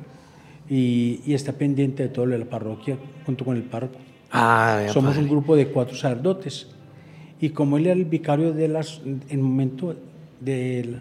y, 0.71 1.21
y 1.27 1.35
está 1.35 1.53
pendiente 1.53 2.05
de 2.05 2.09
todo 2.09 2.25
lo 2.27 2.33
de 2.33 2.39
la 2.39 2.45
parroquia 2.49 2.97
junto 3.27 3.45
con 3.45 3.57
el 3.57 3.65
párroco. 3.65 3.99
Ah, 4.31 4.87
Somos 4.93 5.11
padre. 5.15 5.25
un 5.25 5.29
grupo 5.31 5.57
de 5.57 5.67
cuatro 5.67 5.97
sacerdotes. 5.97 6.69
Y 7.41 7.51
como 7.51 7.77
él 7.77 7.87
era 7.87 7.95
el 7.95 8.05
vicario 8.05 8.53
de 8.53 8.69
las, 8.69 9.01
en 9.05 9.23
el 9.29 9.39
momento 9.39 9.97
de, 10.41 11.01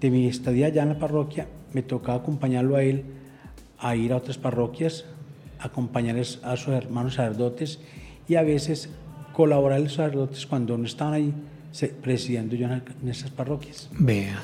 de 0.00 0.10
mi 0.10 0.26
estadía 0.26 0.66
allá 0.66 0.82
en 0.84 0.88
la 0.88 0.98
parroquia, 0.98 1.46
me 1.74 1.82
tocaba 1.82 2.18
acompañarlo 2.18 2.76
a 2.76 2.82
él 2.82 3.04
a 3.78 3.94
ir 3.94 4.12
a 4.12 4.16
otras 4.16 4.38
parroquias, 4.38 5.04
acompañarles 5.58 6.40
a 6.42 6.56
sus 6.56 6.74
hermanos 6.74 7.14
sacerdotes 7.14 7.80
y 8.28 8.36
a 8.36 8.42
veces 8.42 8.90
colaborar 9.34 9.78
a 9.78 9.82
los 9.82 9.94
sacerdotes 9.94 10.46
cuando 10.46 10.78
no 10.78 10.84
estaban 10.84 11.14
ahí 11.14 11.34
presidiendo 12.02 12.56
yo 12.56 12.66
en, 12.66 12.82
esas 13.08 13.30
parroquias. 13.30 13.88
Vea, 13.98 14.42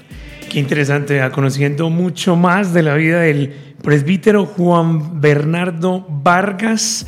qué 0.50 0.58
interesante, 0.60 1.14
vea, 1.14 1.30
conociendo 1.30 1.90
mucho 1.90 2.36
más 2.36 2.72
de 2.72 2.82
la 2.82 2.94
vida 2.94 3.20
del 3.20 3.52
presbítero 3.82 4.46
Juan 4.46 5.20
Bernardo 5.20 6.06
Vargas, 6.08 7.06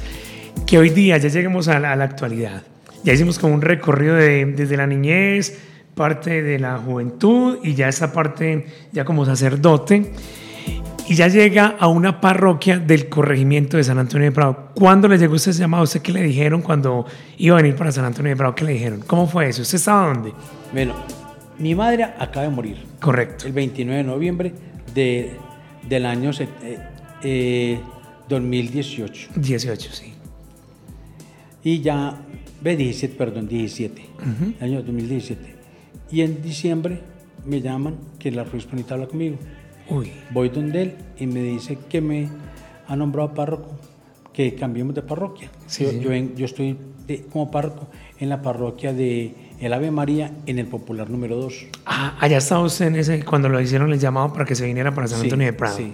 que 0.66 0.78
hoy 0.78 0.90
día 0.90 1.16
ya 1.18 1.28
lleguemos 1.28 1.68
a 1.68 1.78
la, 1.78 1.92
a 1.92 1.96
la 1.96 2.04
actualidad. 2.04 2.62
Ya 3.04 3.12
hicimos 3.12 3.38
como 3.38 3.54
un 3.54 3.62
recorrido 3.62 4.14
de- 4.16 4.44
desde 4.46 4.76
la 4.76 4.87
niñez, 4.87 5.59
parte 5.94 6.42
de 6.42 6.59
la 6.59 6.78
juventud 6.78 7.59
y 7.62 7.74
ya 7.74 7.88
esta 7.88 8.12
parte 8.12 8.66
ya 8.92 9.04
como 9.04 9.24
sacerdote. 9.24 10.12
Y 11.09 11.14
ya 11.14 11.29
llega 11.29 11.77
a 11.79 11.88
una 11.88 12.21
parroquia 12.21 12.79
del 12.79 13.09
corregimiento 13.09 13.77
de 13.79 13.85
San 13.85 13.99
Antonio 13.99 14.27
de 14.27 14.33
Prado. 14.33 14.71
¿Cuándo 14.75 15.09
le 15.09 15.16
llegó 15.16 15.35
usted 15.37 15.53
ese 15.53 15.61
llamado? 15.61 15.85
¿Usted 15.85 16.03
qué 16.03 16.12
le 16.12 16.23
dijeron 16.23 16.61
cuando 16.61 17.07
iba 17.38 17.57
a 17.59 17.62
venir 17.62 17.77
para 17.77 17.90
San 17.90 18.05
Antonio 18.05 18.31
de 18.31 18.37
Prado? 18.37 18.55
¿Qué 18.55 18.64
le 18.64 18.73
dijeron? 18.73 19.01
¿Cómo 19.07 19.27
fue 19.27 19.49
eso? 19.49 19.62
¿Usted 19.62 19.77
estaba 19.77 20.09
dónde? 20.12 20.33
Bueno, 20.73 20.94
mi 21.59 21.75
madre 21.75 22.05
acaba 22.05 22.42
de 22.42 22.51
morir. 22.51 22.77
Correcto. 23.01 23.47
el 23.47 23.53
29 23.55 23.97
de 24.03 24.05
noviembre 24.05 24.53
de, 24.94 25.33
del 25.88 26.05
año 26.05 26.33
set- 26.33 26.51
eh, 26.62 26.79
eh, 27.23 27.81
2018. 28.29 29.31
18, 29.37 29.90
sí. 29.92 30.12
Y 31.64 31.81
ya, 31.81 32.21
ve 32.61 32.77
17, 32.77 33.14
perdón, 33.16 33.49
17, 33.49 34.03
año 34.61 34.83
2017. 34.83 35.57
Y 36.12 36.21
en 36.21 36.42
diciembre 36.42 37.01
me 37.47 37.62
llaman 37.62 37.97
que 38.18 38.31
la 38.31 38.42
arzobispo 38.42 38.77
habla 38.90 39.07
conmigo. 39.07 39.37
Uy, 39.90 40.12
Voy 40.31 40.48
donde 40.51 40.83
él 40.83 40.94
y 41.18 41.27
me 41.27 41.42
dice 41.42 41.79
que 41.88 42.01
me 42.01 42.29
ha 42.87 42.96
nombrado 42.96 43.33
párroco, 43.35 43.70
que 44.33 44.55
cambiemos 44.55 44.94
de 44.94 45.03
parroquia. 45.03 45.51
Sí, 45.66 45.85
yo, 46.01 46.11
sí. 46.11 46.33
yo 46.37 46.44
estoy 46.46 46.77
de- 47.07 47.22
como 47.24 47.51
párroco 47.51 47.88
en 48.18 48.29
la 48.29 48.42
parroquia 48.42 48.92
de 48.92 49.35
El 49.61 49.72
Ave 49.72 49.90
María 49.90 50.33
en 50.46 50.59
el 50.59 50.66
Popular 50.66 51.09
número 51.11 51.37
2. 51.37 51.66
ah, 51.87 52.16
allá 52.20 52.38
estaba 52.38 52.62
usted 52.62 52.87
en 52.87 52.96
ese, 52.96 53.24
cuando 53.24 53.48
lo 53.48 53.61
hicieron 53.61 53.92
el 53.92 53.98
llamado 53.98 54.33
para 54.33 54.44
que 54.44 54.55
se 54.55 54.66
viniera 54.66 54.94
para 54.94 55.09
San 55.09 55.20
Sí, 55.20 55.27
Antonio 55.27 55.46
de 55.46 55.53
Prado. 55.53 55.77
sí. 55.79 55.92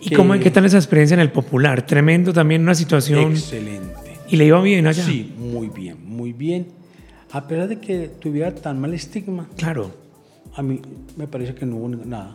¿Y 0.00 0.10
Que- 0.10 0.16
cómo, 0.16 0.34
qué 0.38 0.50
tal 0.50 0.64
esa 0.66 0.76
experiencia 0.76 1.14
en 1.14 1.20
el 1.20 1.30
Popular? 1.32 1.86
Tremendo 1.86 2.32
también, 2.32 2.62
una 2.62 2.74
situación. 2.74 3.32
Excelente. 3.32 3.94
¿Y 4.28 4.36
le 4.36 4.44
iba 4.46 4.60
bien 4.60 4.86
allá? 4.86 5.04
Sí, 5.04 5.32
muy 5.38 5.68
bien, 5.68 5.96
muy 6.04 6.32
bien. 6.32 6.66
A 7.32 7.46
pesar 7.46 7.68
de 7.68 7.78
que 7.78 8.08
tuviera 8.20 8.54
tan 8.54 8.78
mal 8.80 8.92
estigma, 8.92 9.48
Claro. 9.56 9.90
a 10.54 10.62
mí 10.62 10.80
me 11.16 11.26
parece 11.26 11.54
que 11.54 11.64
no 11.64 11.76
hubo 11.76 11.88
nada. 11.88 12.32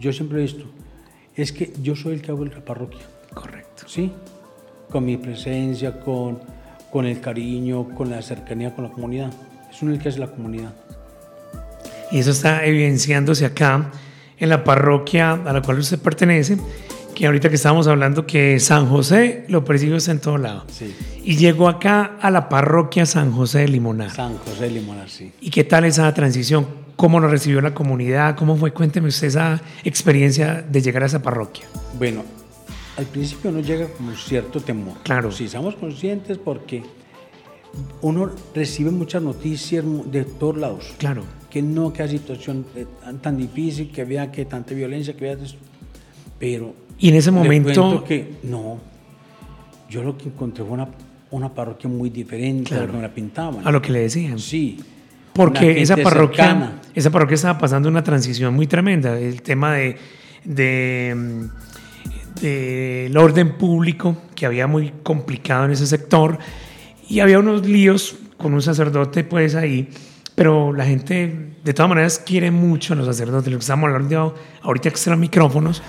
Yo 0.00 0.12
siempre 0.14 0.38
he 0.38 0.42
visto, 0.42 0.64
es 1.36 1.52
que 1.52 1.72
yo 1.82 1.94
soy 1.94 2.14
el 2.14 2.22
que 2.22 2.30
hago 2.30 2.44
la 2.46 2.64
parroquia, 2.64 3.02
Correcto. 3.34 3.84
¿sí? 3.86 4.10
Con 4.90 5.04
mi 5.04 5.18
presencia, 5.18 6.00
con, 6.00 6.40
con 6.90 7.04
el 7.04 7.20
cariño, 7.20 7.94
con 7.94 8.10
la 8.10 8.22
cercanía 8.22 8.74
con 8.74 8.84
la 8.84 8.90
comunidad. 8.90 9.30
Es 9.70 9.82
uno 9.82 9.92
el 9.92 9.98
que 9.98 10.08
hace 10.08 10.18
la 10.18 10.28
comunidad. 10.28 10.72
Y 12.10 12.18
eso 12.18 12.30
está 12.30 12.64
evidenciándose 12.64 13.44
acá 13.44 13.90
en 14.38 14.48
la 14.48 14.64
parroquia 14.64 15.32
a 15.32 15.52
la 15.52 15.60
cual 15.60 15.78
usted 15.78 15.98
pertenece, 15.98 16.56
que 17.14 17.26
ahorita 17.26 17.50
que 17.50 17.56
estábamos 17.56 17.86
hablando 17.86 18.26
que 18.26 18.58
San 18.58 18.88
José 18.88 19.44
lo 19.48 19.64
percibe 19.64 19.96
usted 19.96 20.12
en 20.12 20.20
todo 20.20 20.38
lado. 20.38 20.64
Sí. 20.68 20.96
Y 21.22 21.36
llegó 21.36 21.68
acá 21.68 22.16
a 22.20 22.30
la 22.30 22.48
parroquia 22.48 23.04
San 23.04 23.32
José 23.32 23.60
de 23.60 23.68
Limonar. 23.68 24.10
San 24.10 24.38
José 24.38 24.64
de 24.64 24.70
Limonar, 24.70 25.10
sí. 25.10 25.30
¿Y 25.42 25.50
qué 25.50 25.62
tal 25.64 25.84
esa 25.84 26.12
transición? 26.14 26.66
¿Cómo 27.00 27.18
lo 27.18 27.28
recibió 27.28 27.62
la 27.62 27.72
comunidad? 27.72 28.36
¿Cómo 28.36 28.56
fue? 28.56 28.72
Cuénteme 28.74 29.08
usted 29.08 29.28
esa 29.28 29.58
experiencia 29.84 30.60
de 30.60 30.82
llegar 30.82 31.02
a 31.02 31.06
esa 31.06 31.22
parroquia. 31.22 31.64
Bueno, 31.96 32.22
al 32.98 33.06
principio 33.06 33.50
nos 33.50 33.66
llega 33.66 33.86
como 33.86 34.12
cierto 34.12 34.60
temor. 34.60 34.98
Claro. 35.02 35.32
Sí, 35.32 35.46
estamos 35.46 35.76
conscientes 35.76 36.36
porque 36.36 36.82
uno 38.02 38.30
recibe 38.54 38.90
muchas 38.90 39.22
noticias 39.22 39.82
de 40.12 40.24
todos 40.24 40.58
lados. 40.58 40.94
Claro. 40.98 41.22
Que 41.48 41.62
no, 41.62 41.90
que 41.90 42.02
la 42.02 42.08
situación 42.10 42.66
es 42.76 42.86
tan, 43.22 43.38
difícil, 43.38 43.90
que 43.90 44.02
había 44.02 44.30
que 44.30 44.44
tanta 44.44 44.74
violencia, 44.74 45.16
que 45.16 45.30
había... 45.30 45.46
Pero... 46.38 46.74
Y 46.98 47.08
en 47.08 47.14
ese 47.14 47.30
momento... 47.30 48.04
que 48.04 48.34
no, 48.42 48.78
yo 49.88 50.02
lo 50.02 50.18
que 50.18 50.26
encontré 50.26 50.64
fue 50.64 50.74
una, 50.74 50.88
una 51.30 51.48
parroquia 51.54 51.88
muy 51.88 52.10
diferente 52.10 52.74
a 52.74 52.80
lo 52.80 52.88
que 52.88 52.92
me 52.92 53.02
la 53.02 53.14
pintaban. 53.14 53.66
A 53.66 53.70
lo 53.70 53.80
que 53.80 53.90
le 53.90 54.00
decían. 54.00 54.38
Sí. 54.38 54.78
Porque 55.32 55.80
esa 55.80 55.96
parroquia, 55.96 56.44
cercana. 56.44 56.80
esa 56.94 57.10
parroquia 57.10 57.34
estaba 57.34 57.58
pasando 57.58 57.88
una 57.88 58.02
transición 58.02 58.54
muy 58.54 58.66
tremenda. 58.66 59.18
El 59.18 59.42
tema 59.42 59.74
de, 59.74 59.96
de, 60.44 61.14
mm, 61.16 62.40
del 62.40 63.16
orden 63.16 63.56
público 63.56 64.16
que 64.34 64.46
había 64.46 64.66
muy 64.66 64.92
complicado 65.02 65.66
en 65.66 65.72
ese 65.72 65.86
sector 65.86 66.38
y 67.08 67.20
había 67.20 67.38
unos 67.38 67.66
líos 67.66 68.16
con 68.36 68.54
un 68.54 68.62
sacerdote 68.62 69.24
pues 69.24 69.54
ahí. 69.54 69.88
Pero 70.34 70.72
la 70.72 70.86
gente 70.86 71.50
de 71.62 71.74
todas 71.74 71.88
maneras 71.88 72.22
quiere 72.24 72.50
mucho 72.50 72.94
a 72.94 72.96
los 72.96 73.06
sacerdotes. 73.06 73.52
Lo 73.52 73.58
que 73.58 73.62
estamos 73.62 73.88
hablando 73.88 74.34
ahorita 74.62 74.88
extra 74.88 75.16
micrófonos, 75.16 75.82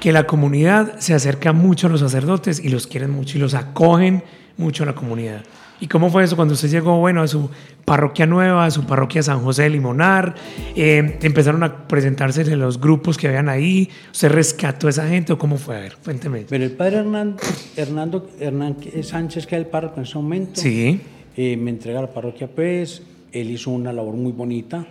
que 0.00 0.12
la 0.12 0.24
comunidad 0.24 0.98
se 0.98 1.14
acerca 1.14 1.52
mucho 1.52 1.88
a 1.88 1.90
los 1.90 2.00
sacerdotes 2.00 2.60
y 2.62 2.68
los 2.68 2.86
quieren 2.86 3.10
mucho 3.10 3.36
y 3.36 3.40
los 3.40 3.54
acogen 3.54 4.22
mucho 4.56 4.84
a 4.84 4.86
la 4.86 4.94
comunidad. 4.94 5.42
¿Y 5.80 5.86
cómo 5.86 6.10
fue 6.10 6.24
eso 6.24 6.34
cuando 6.34 6.54
usted 6.54 6.68
llegó, 6.68 6.98
bueno, 6.98 7.22
a 7.22 7.28
su 7.28 7.48
parroquia 7.84 8.26
nueva, 8.26 8.64
a 8.64 8.70
su 8.70 8.84
parroquia 8.84 9.22
San 9.22 9.40
José 9.42 9.62
de 9.64 9.70
Limonar? 9.70 10.34
eh, 10.74 11.18
empezaron 11.22 11.62
a 11.62 11.86
presentarse 11.86 12.42
en 12.42 12.58
los 12.58 12.80
grupos 12.80 13.16
que 13.16 13.28
habían 13.28 13.48
ahí. 13.48 13.88
¿Usted 14.12 14.28
rescató 14.30 14.88
a 14.88 14.90
esa 14.90 15.08
gente 15.08 15.32
o 15.32 15.38
cómo 15.38 15.56
fue? 15.56 15.76
A 15.76 15.80
ver, 15.80 15.96
cuénteme. 16.02 16.46
Pero 16.48 16.64
el 16.64 16.72
padre 16.72 16.98
Hernando, 16.98 17.36
Hernando 17.76 18.28
Hernán 18.40 18.76
Sánchez, 19.02 19.46
que 19.46 19.54
era 19.54 19.64
el 19.64 19.70
párroco 19.70 19.96
en 19.98 20.02
ese 20.02 20.16
momento, 20.16 20.60
Sí, 20.60 21.00
eh, 21.36 21.56
me 21.56 21.70
entrega 21.70 22.00
a 22.00 22.02
la 22.02 22.12
parroquia, 22.12 22.48
pues, 22.48 23.02
él 23.32 23.50
hizo 23.50 23.70
una 23.70 23.92
labor 23.92 24.14
muy 24.14 24.32
bonita 24.32 24.84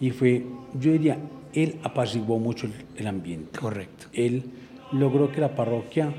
y 0.00 0.10
fue, 0.10 0.46
yo 0.78 0.92
diría, 0.92 1.18
él 1.52 1.76
apaciguó 1.82 2.38
mucho 2.38 2.66
el, 2.66 2.72
el 2.96 3.06
ambiente. 3.08 3.58
correcto. 3.58 4.06
Él 4.12 4.44
logró 4.92 5.32
que 5.32 5.40
la 5.40 5.56
parroquia 5.56 6.12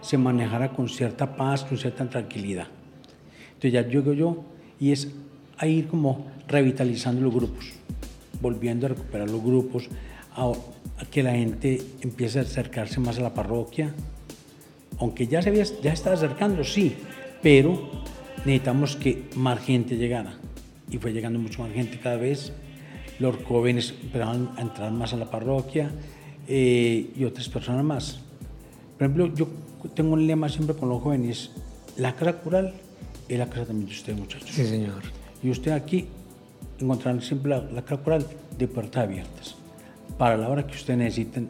se 0.00 0.16
manejara 0.18 0.68
con 0.70 0.88
cierta 0.88 1.34
paz, 1.34 1.64
con 1.64 1.76
cierta 1.78 2.08
tranquilidad. 2.08 2.68
Entonces 3.56 3.72
ya 3.72 3.88
llego 3.88 4.12
yo 4.12 4.44
y 4.78 4.92
es 4.92 5.08
a 5.56 5.66
ir 5.66 5.88
como 5.88 6.26
revitalizando 6.46 7.22
los 7.22 7.34
grupos, 7.34 7.72
volviendo 8.42 8.86
a 8.86 8.90
recuperar 8.90 9.30
los 9.30 9.42
grupos, 9.42 9.88
a, 10.36 10.52
que 11.10 11.22
la 11.22 11.32
gente 11.32 11.80
empiece 12.02 12.38
a 12.38 12.42
acercarse 12.42 13.00
más 13.00 13.18
a 13.18 13.22
la 13.22 13.32
parroquia, 13.32 13.94
aunque 14.98 15.26
ya 15.26 15.40
se 15.40 15.48
había, 15.48 15.64
ya 15.82 15.92
estaba 15.92 16.16
acercando, 16.16 16.64
sí, 16.64 16.94
pero 17.42 17.90
necesitamos 18.44 18.96
que 18.96 19.24
más 19.36 19.60
gente 19.60 19.96
llegara. 19.96 20.34
Y 20.90 20.98
fue 20.98 21.12
llegando 21.12 21.38
mucho 21.38 21.62
más 21.62 21.72
gente 21.72 21.98
cada 21.98 22.16
vez. 22.16 22.52
Los 23.18 23.36
jóvenes 23.44 23.94
empezaron 24.02 24.50
a 24.56 24.60
entrar 24.60 24.92
más 24.92 25.14
a 25.14 25.16
la 25.16 25.30
parroquia 25.30 25.90
eh, 26.46 27.10
y 27.16 27.24
otras 27.24 27.48
personas 27.48 27.84
más. 27.84 28.20
Por 28.98 29.06
ejemplo, 29.06 29.34
yo 29.34 29.48
tengo 29.94 30.12
un 30.12 30.26
lema 30.26 30.48
siempre 30.48 30.76
con 30.76 30.88
los 30.88 31.02
jóvenes, 31.02 31.50
la 31.96 32.14
casa 32.14 32.34
cural 32.34 32.74
es 33.28 33.38
la 33.38 33.46
casa 33.46 33.66
también 33.66 33.88
de 33.88 33.94
ustedes, 33.94 34.18
muchachos. 34.18 34.50
Sí, 34.50 34.66
señor. 34.66 35.02
Y 35.42 35.50
usted 35.50 35.72
aquí 35.72 36.06
encontrarán 36.80 37.22
siempre 37.22 37.50
la, 37.50 37.60
la 37.60 37.82
casa 37.82 38.02
cural 38.02 38.26
de 38.58 38.68
puertas 38.68 39.04
abiertas. 39.04 39.54
Para 40.18 40.36
la 40.36 40.48
hora 40.48 40.66
que 40.66 40.74
ustedes 40.74 40.98
necesiten 40.98 41.48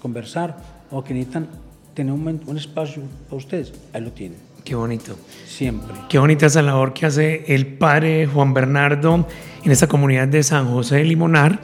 conversar 0.00 0.56
o 0.90 1.02
que 1.02 1.14
necesitan 1.14 1.48
tener 1.94 2.12
un, 2.12 2.40
un 2.46 2.56
espacio 2.56 3.02
para 3.26 3.36
ustedes, 3.36 3.72
ahí 3.92 4.02
lo 4.02 4.10
tienen. 4.12 4.38
Qué 4.64 4.74
bonito. 4.74 5.16
Siempre. 5.46 5.94
Qué 6.08 6.18
bonita 6.18 6.46
esa 6.46 6.62
labor 6.62 6.92
que 6.92 7.06
hace 7.06 7.44
el 7.52 7.66
padre 7.66 8.26
Juan 8.26 8.54
Bernardo 8.54 9.26
en 9.64 9.70
esta 9.70 9.88
comunidad 9.88 10.28
de 10.28 10.42
San 10.42 10.70
José 10.70 10.96
de 10.96 11.04
Limonar, 11.04 11.60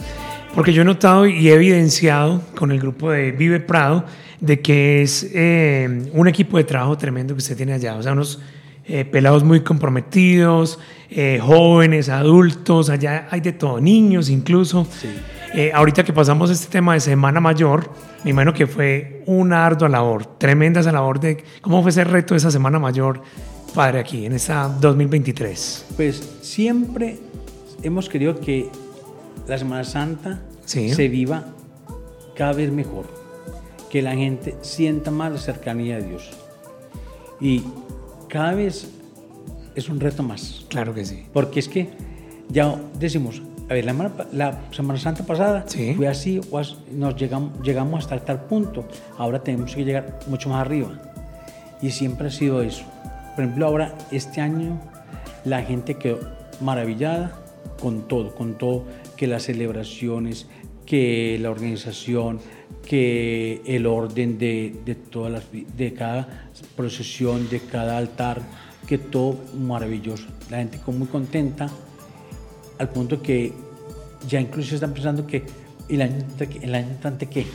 porque 0.54 0.72
yo 0.72 0.82
he 0.82 0.84
notado 0.84 1.26
y 1.26 1.48
he 1.48 1.54
evidenciado 1.54 2.42
con 2.56 2.72
el 2.72 2.80
grupo 2.80 3.10
de 3.10 3.30
Vive 3.32 3.60
Prado 3.60 4.04
de 4.40 4.60
que 4.60 5.02
es 5.02 5.28
eh, 5.32 6.10
un 6.12 6.28
equipo 6.28 6.56
de 6.56 6.64
trabajo 6.64 6.96
tremendo 6.96 7.34
que 7.34 7.38
usted 7.38 7.56
tiene 7.56 7.72
allá, 7.72 7.96
o 7.96 8.02
sea, 8.02 8.12
unos 8.12 8.40
eh, 8.88 9.05
pelados 9.05 9.44
muy 9.44 9.61
comprometidos, 9.61 10.79
eh, 11.11 11.38
jóvenes, 11.42 12.09
adultos, 12.09 12.90
allá 12.90 13.29
hay 13.31 13.40
de 13.40 13.53
todo, 13.53 13.81
niños 13.81 14.29
incluso. 14.31 14.87
Sí. 14.90 15.09
Eh, 15.55 15.70
ahorita 15.74 16.05
que 16.05 16.12
pasamos 16.12 16.51
este 16.51 16.68
tema 16.70 16.94
de 16.94 17.01
Semana 17.01 17.40
Mayor, 17.40 17.90
me 18.24 18.31
imagino 18.31 18.53
que 18.53 18.66
fue 18.66 19.22
una 19.27 19.64
ardua 19.64 19.88
labor, 19.88 20.27
tremenda 20.38 20.81
esa 20.81 20.92
labor 20.92 21.20
de 21.20 21.42
cómo 21.62 21.81
fue 21.83 21.90
ese 21.90 22.05
reto 22.05 22.35
de 22.35 22.38
esa 22.38 22.51
Semana 22.51 22.79
Mayor, 22.79 23.22
padre, 23.74 24.01
aquí 24.01 24.27
en 24.27 24.33
esta 24.33 24.68
2023. 24.68 25.87
Pues 25.96 26.38
siempre 26.42 27.18
hemos 27.83 28.09
querido 28.09 28.38
que 28.40 28.68
la 29.46 29.57
Semana 29.59 29.85
Santa 29.85 30.42
Sí. 30.64 30.90
se 30.90 31.09
viva 31.09 31.44
cada 32.37 32.53
vez 32.53 32.70
mejor, 32.70 33.07
que 33.90 34.03
la 34.03 34.14
gente 34.14 34.55
sienta 34.61 35.11
más 35.11 35.33
la 35.33 35.38
cercanía 35.38 35.96
de 35.96 36.09
Dios. 36.09 36.31
Y 37.40 37.62
cada 38.28 38.54
vez 38.54 38.90
es 39.74 39.88
un 39.88 40.00
reto 40.00 40.22
más, 40.22 40.64
Claro 40.68 40.94
que 40.94 41.04
sí. 41.04 41.24
porque 41.32 41.60
es 41.60 41.68
que 41.68 41.88
ya 42.48 42.76
decimos, 42.98 43.42
a 43.68 43.74
ver, 43.74 43.84
la, 43.84 43.92
Semana 43.92 44.16
pa- 44.16 44.26
la 44.32 44.58
Semana 44.72 44.98
Santa 44.98 45.24
pasada 45.24 45.64
Sí. 45.68 45.94
fue 45.94 46.08
así, 46.08 46.40
nos 46.92 47.16
llegamos, 47.16 47.60
llegamos 47.62 48.04
hasta 48.04 48.18
tal 48.24 48.44
punto, 48.46 48.86
ahora 49.18 49.42
tenemos 49.42 49.74
que 49.74 49.84
llegar 49.84 50.18
mucho 50.28 50.48
más 50.48 50.60
arriba. 50.62 50.90
Y 51.80 51.90
siempre 51.90 52.26
ha 52.28 52.30
sido 52.30 52.62
eso. 52.62 52.82
Por 53.36 53.44
ejemplo, 53.44 53.66
ahora, 53.66 53.94
este 54.10 54.40
año, 54.40 54.80
la 55.44 55.62
gente 55.62 55.94
quedó 55.94 56.18
maravillada 56.60 57.38
con 57.80 58.08
todo, 58.08 58.34
con 58.34 58.58
todo, 58.58 58.84
que 59.16 59.28
las 59.28 59.44
celebraciones, 59.44 60.48
que 60.86 61.38
la 61.40 61.50
organización, 61.50 62.40
que 62.87 63.62
el 63.66 63.87
orden 63.87 64.38
de, 64.38 64.74
de 64.85 64.94
todas 64.94 65.33
las, 65.33 65.44
de 65.52 65.94
cada 65.94 66.48
procesión, 66.76 67.48
de 67.48 67.61
cada 67.61 67.98
altar, 67.98 68.40
que 68.87 68.96
todo 68.96 69.38
maravilloso. 69.59 70.26
La 70.50 70.59
gente 70.59 70.78
quedó 70.78 70.92
muy 70.92 71.09
contenta 71.09 71.68
al 72.78 72.88
punto 72.88 73.20
que 73.20 73.52
ya 74.26 74.40
incluso 74.40 74.74
están 74.74 74.94
pensando 74.94 75.26
que 75.26 75.44
el 75.88 76.02
año, 76.02 76.16
el 76.62 76.74
año 76.74 76.88
entrante 76.88 77.26
qué. 77.26 77.46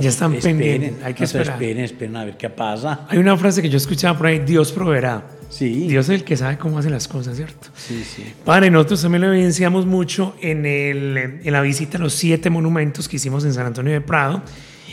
Ya 0.00 0.08
están 0.08 0.34
esperen, 0.34 0.58
pendientes, 0.58 1.04
hay 1.04 1.14
que 1.14 1.22
nos 1.22 1.34
esperar. 1.34 1.54
Esperen, 1.54 1.84
esperen 1.84 2.16
a 2.16 2.24
ver 2.24 2.36
qué 2.36 2.48
pasa. 2.48 3.06
Hay 3.08 3.18
una 3.18 3.36
frase 3.36 3.60
que 3.60 3.68
yo 3.68 3.76
escuchaba 3.76 4.16
por 4.16 4.28
ahí, 4.28 4.38
Dios 4.38 4.70
proveerá. 4.70 5.24
Sí. 5.50 5.86
Dios 5.88 6.08
es 6.08 6.20
el 6.20 6.24
que 6.24 6.36
sabe 6.36 6.56
cómo 6.56 6.78
hace 6.78 6.88
las 6.88 7.06
cosas, 7.08 7.36
¿cierto? 7.36 7.68
Sí, 7.76 8.02
sí. 8.04 8.24
Padre, 8.44 8.70
nosotros 8.70 9.02
también 9.02 9.22
lo 9.22 9.32
evidenciamos 9.32 9.84
mucho 9.84 10.34
en, 10.40 10.64
el, 10.64 11.40
en 11.44 11.52
la 11.52 11.60
visita 11.60 11.98
a 11.98 12.00
los 12.00 12.14
siete 12.14 12.48
monumentos 12.48 13.08
que 13.08 13.16
hicimos 13.16 13.44
en 13.44 13.52
San 13.52 13.66
Antonio 13.66 13.92
de 13.92 14.00
Prado. 14.00 14.42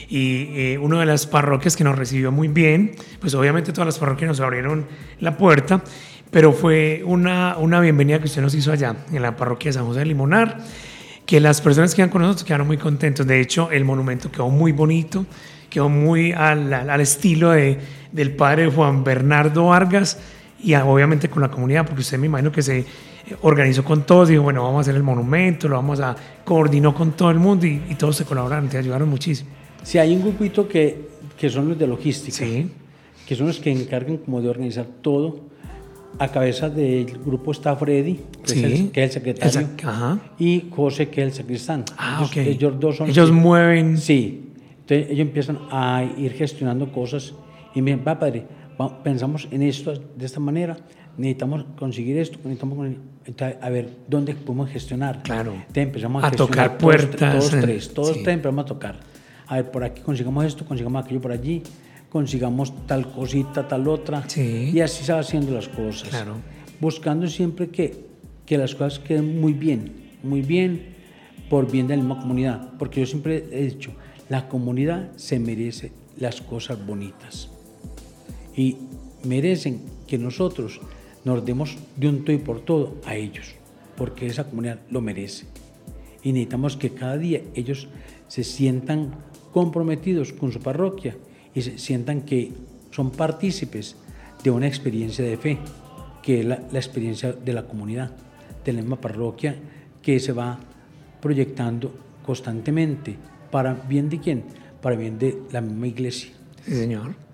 Y 0.09 0.49
eh, 0.55 0.77
una 0.81 0.99
de 1.01 1.05
las 1.05 1.27
parroquias 1.27 1.75
que 1.75 1.83
nos 1.83 1.97
recibió 1.97 2.31
muy 2.31 2.47
bien, 2.47 2.93
pues 3.19 3.33
obviamente 3.35 3.71
todas 3.71 3.85
las 3.85 3.99
parroquias 3.99 4.29
nos 4.29 4.39
abrieron 4.39 4.85
la 5.19 5.37
puerta, 5.37 5.83
pero 6.31 6.53
fue 6.53 7.03
una, 7.05 7.57
una 7.57 7.79
bienvenida 7.81 8.17
que 8.19 8.25
usted 8.25 8.41
nos 8.41 8.55
hizo 8.55 8.71
allá, 8.71 8.95
en 9.11 9.21
la 9.21 9.35
parroquia 9.35 9.69
de 9.69 9.73
San 9.73 9.85
José 9.85 9.99
de 9.99 10.05
Limonar, 10.05 10.59
que 11.25 11.39
las 11.41 11.59
personas 11.61 11.93
que 11.93 12.01
iban 12.01 12.09
con 12.09 12.21
nosotros 12.21 12.45
quedaron 12.45 12.67
muy 12.67 12.77
contentos. 12.77 13.27
De 13.27 13.41
hecho, 13.41 13.69
el 13.69 13.83
monumento 13.83 14.31
quedó 14.31 14.49
muy 14.49 14.71
bonito, 14.71 15.25
quedó 15.69 15.89
muy 15.89 16.31
al, 16.31 16.73
al- 16.73 17.01
estilo 17.01 17.51
de, 17.51 17.77
del 18.13 18.31
padre 18.31 18.71
Juan 18.71 19.03
Bernardo 19.03 19.65
Vargas 19.65 20.17
y 20.63 20.73
obviamente 20.75 21.29
con 21.29 21.41
la 21.41 21.49
comunidad, 21.51 21.85
porque 21.85 22.01
usted 22.01 22.17
me 22.17 22.25
imagino 22.27 22.51
que 22.51 22.61
se 22.61 22.79
eh, 22.79 22.85
organizó 23.41 23.83
con 23.83 24.03
todos, 24.05 24.29
dijo, 24.29 24.43
bueno, 24.43 24.63
vamos 24.63 24.79
a 24.79 24.81
hacer 24.81 24.95
el 24.95 25.03
monumento, 25.03 25.67
lo 25.67 25.75
vamos 25.75 25.99
a, 25.99 26.15
coordinó 26.43 26.93
con 26.95 27.11
todo 27.11 27.29
el 27.31 27.37
mundo 27.39 27.65
y, 27.65 27.81
y 27.89 27.95
todos 27.95 28.15
se 28.15 28.25
colaboraron, 28.25 28.67
te 28.69 28.77
ayudaron 28.77 29.07
muchísimo. 29.09 29.49
Sí, 29.83 29.97
hay 29.99 30.15
un 30.15 30.21
grupito 30.21 30.67
que, 30.67 31.07
que 31.37 31.49
son 31.49 31.69
los 31.69 31.77
de 31.77 31.87
logística, 31.87 32.37
Sí. 32.37 32.69
que 33.27 33.35
son 33.35 33.47
los 33.47 33.59
que 33.59 33.71
encargan 33.71 34.17
como 34.17 34.41
de 34.41 34.49
organizar 34.49 34.85
todo. 35.01 35.45
A 36.19 36.29
cabeza 36.29 36.67
del 36.69 37.05
grupo 37.23 37.51
está 37.51 37.75
Freddy, 37.75 38.19
que, 38.43 38.49
Sí. 38.49 38.63
es, 38.65 38.79
el, 38.79 38.91
que 38.91 39.03
es 39.03 39.09
el 39.09 39.13
secretario, 39.21 39.59
El 39.59 39.67
sac- 39.77 39.83
ajá. 39.87 40.19
y 40.39 40.67
José, 40.75 41.09
que 41.09 41.21
es 41.21 41.27
el 41.27 41.33
sacristán. 41.33 41.85
Ah, 41.95 42.17
ellos, 42.21 42.31
ok. 42.31 42.37
ellos 42.37 42.79
dos 42.79 42.95
son 42.97 43.09
Ellos 43.09 43.29
los 43.29 43.37
que- 43.37 43.43
mueven. 43.43 43.97
Sí. 43.99 44.43
Entonces 44.79 45.07
ellos 45.11 45.27
empiezan 45.27 45.59
a 45.69 46.03
ir 46.17 46.31
gestionando 46.33 46.91
cosas 46.91 47.33
y 47.75 47.81
me 47.83 47.91
dicen, 47.91 48.05
va 48.07 48.17
padre, 48.17 48.45
pensamos 49.03 49.47
en 49.51 49.61
esto 49.63 49.93
de 49.93 50.25
esta 50.25 50.39
manera, 50.39 50.77
necesitamos 51.17 51.65
conseguir 51.77 52.17
esto, 52.17 52.37
necesitamos 52.43 52.77
conseguir-". 52.77 53.01
Entonces, 53.25 53.57
a 53.61 53.69
ver, 53.69 53.89
¿dónde 54.07 54.33
podemos 54.35 54.69
gestionar? 54.69 55.21
Claro. 55.23 55.53
Entonces 55.53 55.83
empezamos 55.83 56.23
a, 56.23 56.27
A 56.27 56.31
tocar 56.31 56.77
todos- 56.77 56.81
puertas, 56.81 57.33
Todos, 57.39 57.53
eh, 57.53 57.59
tres, 57.61 57.93
todos 57.93 58.15
sí. 58.15 58.23
tres 58.23 58.35
empezamos 58.35 58.63
a 58.63 58.65
tocar. 58.67 58.99
A 59.47 59.55
ver, 59.55 59.71
por 59.71 59.83
aquí 59.83 60.01
consigamos 60.01 60.45
esto, 60.45 60.65
consigamos 60.65 61.03
aquello 61.03 61.21
por 61.21 61.31
allí, 61.31 61.63
consigamos 62.09 62.73
tal 62.85 63.11
cosita, 63.11 63.67
tal 63.67 63.87
otra. 63.87 64.23
Sí. 64.29 64.71
Y 64.73 64.79
así 64.81 65.03
se 65.03 65.11
va 65.13 65.19
haciendo 65.19 65.51
las 65.53 65.67
cosas. 65.67 66.09
Claro. 66.09 66.35
Buscando 66.79 67.27
siempre 67.27 67.69
que, 67.69 68.05
que 68.45 68.57
las 68.57 68.75
cosas 68.75 68.99
queden 68.99 69.41
muy 69.41 69.53
bien, 69.53 69.91
muy 70.23 70.41
bien, 70.41 70.95
por 71.49 71.69
bien 71.71 71.87
de 71.87 71.95
la 71.97 72.03
misma 72.03 72.19
comunidad. 72.21 72.73
Porque 72.77 72.99
yo 73.01 73.05
siempre 73.07 73.45
he 73.51 73.63
dicho, 73.65 73.91
la 74.29 74.47
comunidad 74.47 75.11
se 75.15 75.39
merece 75.39 75.91
las 76.17 76.41
cosas 76.41 76.85
bonitas. 76.85 77.49
Y 78.57 78.75
merecen 79.23 79.81
que 80.05 80.17
nosotros 80.17 80.81
nos 81.23 81.45
demos 81.45 81.77
de 81.95 82.09
un 82.09 82.25
todo 82.25 82.35
y 82.35 82.39
por 82.39 82.59
todo 82.61 82.95
a 83.05 83.15
ellos, 83.15 83.53
porque 83.95 84.27
esa 84.27 84.43
comunidad 84.45 84.79
lo 84.89 84.99
merece. 84.99 85.45
Y 86.23 86.33
necesitamos 86.33 86.75
que 86.75 86.91
cada 86.91 87.17
día 87.17 87.41
ellos 87.55 87.87
se 88.27 88.43
sientan 88.43 89.15
comprometidos 89.53 90.33
con 90.33 90.51
su 90.51 90.59
parroquia 90.59 91.15
y 91.53 91.61
se 91.61 91.77
sientan 91.77 92.21
que 92.21 92.51
son 92.91 93.11
partícipes 93.11 93.95
de 94.43 94.51
una 94.51 94.67
experiencia 94.67 95.23
de 95.23 95.37
fe, 95.37 95.57
que 96.21 96.41
es 96.41 96.45
la, 96.45 96.61
la 96.71 96.79
experiencia 96.79 97.31
de 97.33 97.53
la 97.53 97.67
comunidad, 97.67 98.11
de 98.65 98.73
la 98.73 98.81
misma 98.81 98.99
parroquia 98.99 99.55
que 100.01 100.19
se 100.19 100.31
va 100.31 100.59
proyectando 101.21 101.93
constantemente. 102.25 103.15
¿Para 103.51 103.73
bien 103.73 104.09
de 104.09 104.19
quién? 104.19 104.43
Para 104.81 104.95
bien 104.95 105.17
de 105.17 105.37
la 105.51 105.61
misma 105.61 105.87
iglesia. 105.87 106.31
Sí, 106.65 106.73
señor. 106.73 107.26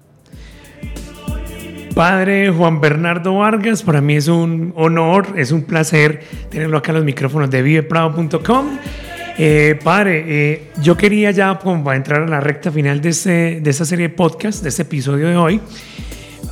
Padre 1.94 2.50
Juan 2.50 2.82
Bernardo 2.82 3.36
Vargas, 3.36 3.84
para 3.84 4.02
mí 4.02 4.16
es 4.16 4.28
un 4.28 4.74
honor, 4.76 5.28
es 5.38 5.52
un 5.52 5.62
placer 5.62 6.22
tenerlo 6.50 6.80
acá 6.80 6.92
en 6.92 6.96
los 6.96 7.06
micrófonos 7.06 7.52
de 7.52 7.62
viveprado.com. 7.62 8.80
Eh, 9.38 9.80
padre, 9.84 10.24
eh, 10.28 10.72
yo 10.82 10.98
quería 10.98 11.30
ya, 11.30 11.60
como 11.60 11.84
para 11.84 11.96
entrar 11.96 12.24
a 12.24 12.28
la 12.28 12.40
recta 12.40 12.72
final 12.72 13.00
de, 13.00 13.10
este, 13.10 13.62
de 13.62 13.70
esta 13.70 13.86
serie 13.86 14.08
de 14.08 14.16
podcast, 14.16 14.64
de 14.64 14.70
este 14.70 14.82
episodio 14.82 15.28
de 15.28 15.38
hoy, 15.38 15.62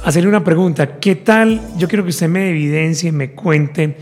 hacerle 0.06 0.30
una 0.30 0.43
pregunta. 0.43 0.99
¿Qué 0.99 1.15
tal? 1.15 1.60
Yo 1.75 1.88
quiero 1.88 2.04
que 2.04 2.12
usted 2.12 2.27
me 2.27 2.51
evidencie, 2.51 3.12
me 3.12 3.32
cuente 3.32 3.97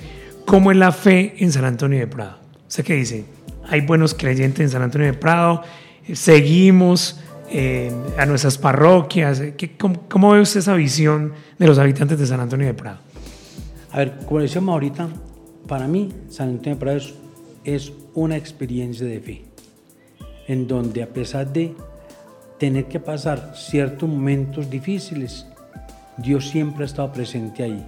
cómo 0.45 0.71
es 0.71 0.77
la 0.77 0.91
fe 0.91 1.35
en 1.37 1.53
San 1.53 1.63
Antonio 1.63 1.99
de 1.99 2.07
Prado. 2.07 2.37
¿Usted 2.67 2.83
qué 2.83 2.95
dice? 2.95 3.23
Hay 3.69 3.81
buenos 3.81 4.13
creyentes 4.13 4.59
en 4.59 4.69
San 4.69 4.81
Antonio 4.81 5.07
de 5.07 5.13
Prado, 5.13 5.63
seguimos 6.11 7.21
eh, 7.51 7.91
a 8.17 8.25
nuestras 8.25 8.57
parroquias. 8.57 9.41
¿Qué, 9.57 9.75
cómo, 9.77 10.01
cómo, 10.07 10.31
ve 10.31 10.41
usted 10.41 10.59
esa 10.59 10.75
visión 10.75 11.33
de 11.57 11.67
los 11.67 11.79
habitantes 11.79 12.19
de 12.19 12.27
San 12.27 12.39
Antonio 12.39 12.67
de 12.67 12.73
Prado? 12.73 12.99
A 13.91 13.97
ver, 13.97 14.17
como 14.25 14.41
decíamos 14.41 14.73
ahorita, 14.73 15.09
para 15.67 15.87
mí 15.87 16.13
San 16.29 16.49
Antonio 16.49 16.75
de 16.75 16.79
Prado 16.79 16.97
es, 16.97 17.13
es 17.63 17.91
una 18.13 18.37
experiencia 18.37 19.05
de 19.05 19.19
fe, 19.19 19.45
en 20.47 20.67
donde 20.67 21.01
a 21.01 21.07
pesar 21.07 21.51
de 21.51 21.73
tener 22.59 22.85
que 22.85 22.99
pasar 22.99 23.53
ciertos 23.55 24.07
momentos 24.07 24.69
difíciles, 24.69 25.47
Dios 26.17 26.49
siempre 26.49 26.83
ha 26.83 26.85
estado 26.85 27.11
presente 27.11 27.63
ahí. 27.63 27.85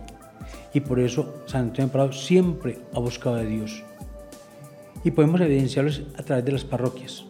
Y 0.73 0.79
por 0.79 0.99
eso 0.99 1.43
San 1.45 1.63
Antonio 1.63 1.87
de 1.87 1.91
Prado 1.91 2.13
siempre 2.13 2.79
ha 2.93 2.99
buscado 2.99 3.35
a 3.35 3.43
Dios. 3.43 3.83
Y 5.03 5.11
podemos 5.11 5.41
evidenciarlos 5.41 6.01
a 6.17 6.23
través 6.23 6.45
de 6.45 6.51
las 6.51 6.63
parroquias, 6.63 7.25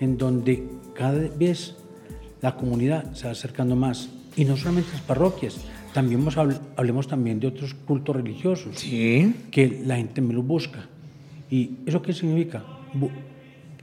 en 0.00 0.16
donde 0.16 0.79
cada 1.00 1.18
vez 1.30 1.74
la 2.42 2.56
comunidad 2.56 3.14
se 3.14 3.24
va 3.24 3.32
acercando 3.32 3.74
más. 3.74 4.10
Y 4.36 4.44
no 4.44 4.54
solamente 4.58 4.90
las 4.92 5.00
parroquias, 5.00 5.56
también 5.94 6.22
hablemos 6.76 7.08
también 7.08 7.40
de 7.40 7.46
otros 7.46 7.72
cultos 7.72 8.14
religiosos, 8.14 8.76
sí. 8.76 9.34
que 9.50 9.80
la 9.86 9.96
gente 9.96 10.20
me 10.20 10.34
lo 10.34 10.42
busca. 10.42 10.90
¿Y 11.50 11.78
eso 11.86 12.02
qué 12.02 12.12
significa? 12.12 12.62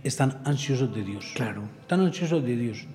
Están 0.03 0.41
ansiosos 0.45 0.93
de 0.93 1.03
Dios. 1.03 1.31
Claro. 1.33 1.63
Están 1.81 2.01
ansiosos 2.01 2.43
de 2.43 2.55
Dios. 2.55 2.85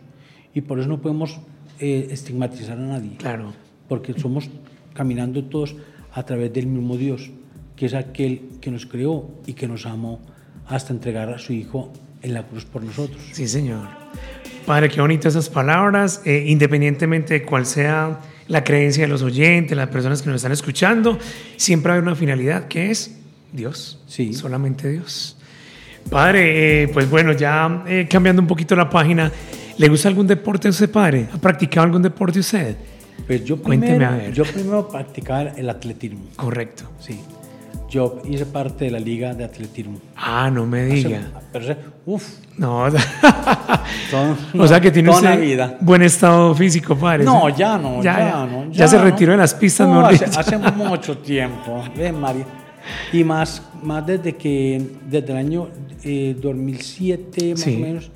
Y 0.55 0.61
por 0.61 0.79
eso 0.79 0.89
no 0.89 1.01
podemos 1.01 1.41
eh, 1.81 2.07
estigmatizar 2.13 2.79
a 2.79 2.83
nadie. 2.83 3.17
Claro. 3.17 3.53
Porque 3.89 4.15
somos 4.15 4.49
caminando 4.95 5.43
todos 5.43 5.75
a 6.15 6.23
través 6.23 6.53
del 6.53 6.69
mismo 6.69 6.97
Dios, 6.97 7.33
que 7.75 7.87
es 7.87 7.95
aquel 7.95 8.51
que 8.61 8.71
nos 8.71 8.87
creó 8.87 9.29
y 9.47 9.55
que 9.55 9.67
nos 9.67 9.85
amó 9.85 10.21
hasta 10.69 10.93
entregar 10.93 11.29
a 11.31 11.39
su 11.39 11.53
Hijo 11.53 11.93
en 12.23 12.35
la 12.35 12.43
cruz 12.45 12.65
por 12.65 12.83
nosotros. 12.83 13.21
Sí, 13.33 13.49
Señor. 13.49 13.87
Padre, 14.67 14.89
qué 14.89 15.01
bonitas 15.01 15.35
esas 15.35 15.49
palabras, 15.49 16.23
eh, 16.25 16.45
independientemente 16.47 17.35
de 17.35 17.43
cuál 17.43 17.67
sea 17.67 18.21
la 18.49 18.63
creencia 18.63 19.05
de 19.05 19.09
los 19.09 19.23
oyentes, 19.23 19.77
las 19.77 19.89
personas 19.89 20.23
que 20.23 20.29
nos 20.29 20.37
están 20.37 20.53
escuchando, 20.53 21.19
siempre 21.57 21.93
hay 21.93 21.99
una 21.99 22.15
finalidad 22.15 22.69
que 22.69 22.91
es 22.91 23.17
Dios, 23.53 23.99
sí. 24.07 24.33
solamente 24.33 24.89
Dios. 24.89 25.37
Padre, 26.11 26.83
eh, 26.83 26.89
pues 26.89 27.09
bueno, 27.09 27.33
ya 27.33 27.85
eh, 27.87 28.07
cambiando 28.09 28.43
un 28.43 28.49
poquito 28.49 28.75
la 28.77 28.89
página, 28.89 29.31
¿le 29.79 29.89
gusta 29.89 30.09
algún 30.09 30.27
deporte 30.27 30.69
a 30.69 30.71
usted, 30.71 30.91
padre? 30.91 31.29
¿Ha 31.33 31.39
practicado 31.39 31.85
algún 31.85 32.03
deporte 32.03 32.41
usted? 32.41 32.77
Pues 33.27 33.45
yo 33.45 33.61
Cuénteme 33.61 33.97
primero, 33.97 34.13
a 34.13 34.17
ver. 34.17 34.33
Yo 34.33 34.45
primero 34.45 34.89
practicaba 34.89 35.43
el 35.43 35.69
atletismo. 35.71 36.27
Correcto. 36.37 36.85
Sí. 37.01 37.21
Yo 37.89 38.23
hice 38.29 38.47
parte 38.47 38.87
de 38.87 38.91
la 38.91 38.99
liga 38.99 39.35
de 39.35 39.45
atletismo. 39.45 39.99
Ah, 40.17 40.51
no 40.53 40.65
me 40.67 40.85
diga. 40.87 41.21
Pero, 41.53 41.77
uf. 42.07 42.25
No. 42.57 42.87
Todo, 44.11 44.37
o 44.65 44.67
sea 44.67 44.81
que 44.81 44.91
tiene 44.91 45.11
usted 45.11 45.41
vida. 45.41 45.77
buen 45.81 46.03
estado 46.03 46.55
físico, 46.55 46.97
padre. 46.97 47.25
No, 47.25 47.49
ya 47.51 47.77
no, 47.79 48.03
ya, 48.03 48.19
ya, 48.19 48.47
no. 48.47 48.71
ya 48.73 48.89
se 48.89 48.99
retiró 48.99 49.33
de 49.33 49.39
las 49.39 49.55
pistas, 49.55 49.87
no, 49.89 50.07
hace, 50.07 50.25
hace 50.25 50.59
mucho 50.59 51.19
tiempo. 51.19 51.83
Ven, 51.97 52.19
María. 52.21 52.45
Y 53.13 53.23
más, 53.25 53.63
más 53.83 54.07
desde 54.07 54.35
que, 54.37 54.83
desde 55.09 55.31
el 55.33 55.37
año 55.39 55.69
eh, 56.03 56.35
2007, 56.41 57.51
más 57.53 57.61
Sí. 57.61 57.77
o 57.77 57.79
menos, 57.79 58.11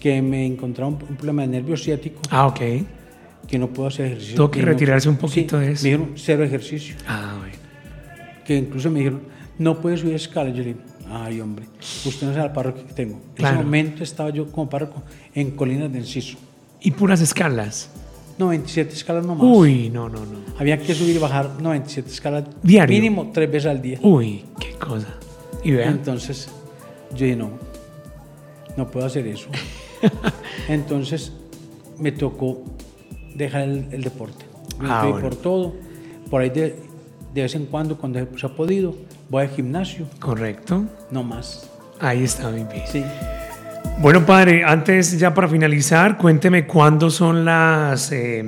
que 0.00 0.20
me 0.22 0.44
encontraba 0.46 0.90
un, 0.90 0.98
un 1.08 1.16
problema 1.16 1.42
de 1.42 1.48
nervio 1.48 1.76
ciático, 1.76 2.20
Ah, 2.30 2.46
ok. 2.46 2.60
que 3.46 3.58
no 3.58 3.68
puedo 3.68 3.88
hacer 3.88 4.06
ejercicio. 4.06 4.36
Tuvo 4.36 4.50
que 4.50 4.60
no- 4.60 4.66
retirarse 4.66 5.08
un 5.08 5.16
poquito 5.16 5.58
sí, 5.60 5.66
de 5.66 5.72
eso. 5.72 5.82
Me 5.84 5.90
dijeron 5.90 6.12
cero 6.16 6.44
ejercicio. 6.44 6.96
Ah, 7.06 7.36
bueno. 7.38 7.54
Que 8.48 8.56
incluso 8.56 8.90
me 8.90 9.00
dijeron, 9.00 9.20
no 9.58 9.78
puedes 9.78 10.00
subir 10.00 10.14
escalas. 10.14 10.54
Yo 10.56 10.62
le 10.62 10.68
dije, 10.70 10.80
ay, 11.10 11.38
hombre, 11.42 11.66
usted 12.06 12.26
no 12.26 12.32
sabe 12.32 12.48
la 12.48 12.52
parroquia 12.54 12.86
que 12.86 12.94
tengo. 12.94 13.20
En 13.36 13.44
ese 13.44 13.54
momento 13.54 14.02
estaba 14.02 14.30
yo 14.30 14.50
como 14.50 14.70
párroco 14.70 15.02
en 15.34 15.50
Colinas 15.50 15.92
de 15.92 15.98
Enciso. 15.98 16.38
Y 16.80 16.92
puras 16.92 17.20
escalas. 17.20 17.90
97 18.38 18.94
escalas 18.94 19.26
nomás. 19.26 19.46
Uy, 19.46 19.90
no, 19.90 20.08
no, 20.08 20.20
no. 20.20 20.38
Había 20.58 20.78
que 20.78 20.94
subir 20.94 21.14
y 21.16 21.18
bajar 21.18 21.60
97 21.60 22.08
escalas 22.10 22.44
Diario. 22.62 22.96
mínimo 22.96 23.30
tres 23.34 23.50
veces 23.50 23.66
al 23.70 23.82
día. 23.82 23.98
Uy, 24.00 24.44
qué 24.58 24.72
cosa. 24.78 25.08
Y 25.62 25.72
vean. 25.72 25.90
Entonces, 25.96 26.48
yo 27.14 27.24
dije, 27.26 27.36
no, 27.36 27.50
no 28.78 28.88
puedo 28.90 29.04
hacer 29.04 29.26
eso. 29.26 29.48
Entonces, 30.68 31.32
me 31.98 32.12
tocó 32.12 32.62
dejar 33.34 33.62
el, 33.62 33.88
el 33.92 34.02
deporte. 34.04 34.44
Me 34.80 34.88
Ah, 34.88 35.04
bueno. 35.06 35.20
por 35.20 35.36
todo. 35.36 35.74
Por 36.30 36.40
ahí 36.42 36.50
de, 36.50 36.76
de 37.34 37.42
vez 37.42 37.54
en 37.54 37.66
cuando, 37.66 37.96
cuando 37.96 38.20
se 38.36 38.46
ha 38.46 38.50
podido, 38.50 38.94
voy 39.28 39.42
al 39.42 39.50
gimnasio, 39.50 40.06
Correcto. 40.18 40.84
no 41.10 41.22
más. 41.22 41.68
Ahí 42.00 42.24
está 42.24 42.48
muy 42.48 42.64
bien. 42.64 42.84
Sí. 42.90 43.04
Bueno, 44.00 44.24
padre, 44.24 44.62
antes 44.64 45.18
ya 45.18 45.34
para 45.34 45.48
finalizar, 45.48 46.16
cuénteme 46.18 46.66
cuándo 46.66 47.10
son 47.10 47.44
las, 47.44 48.12
eh, 48.12 48.44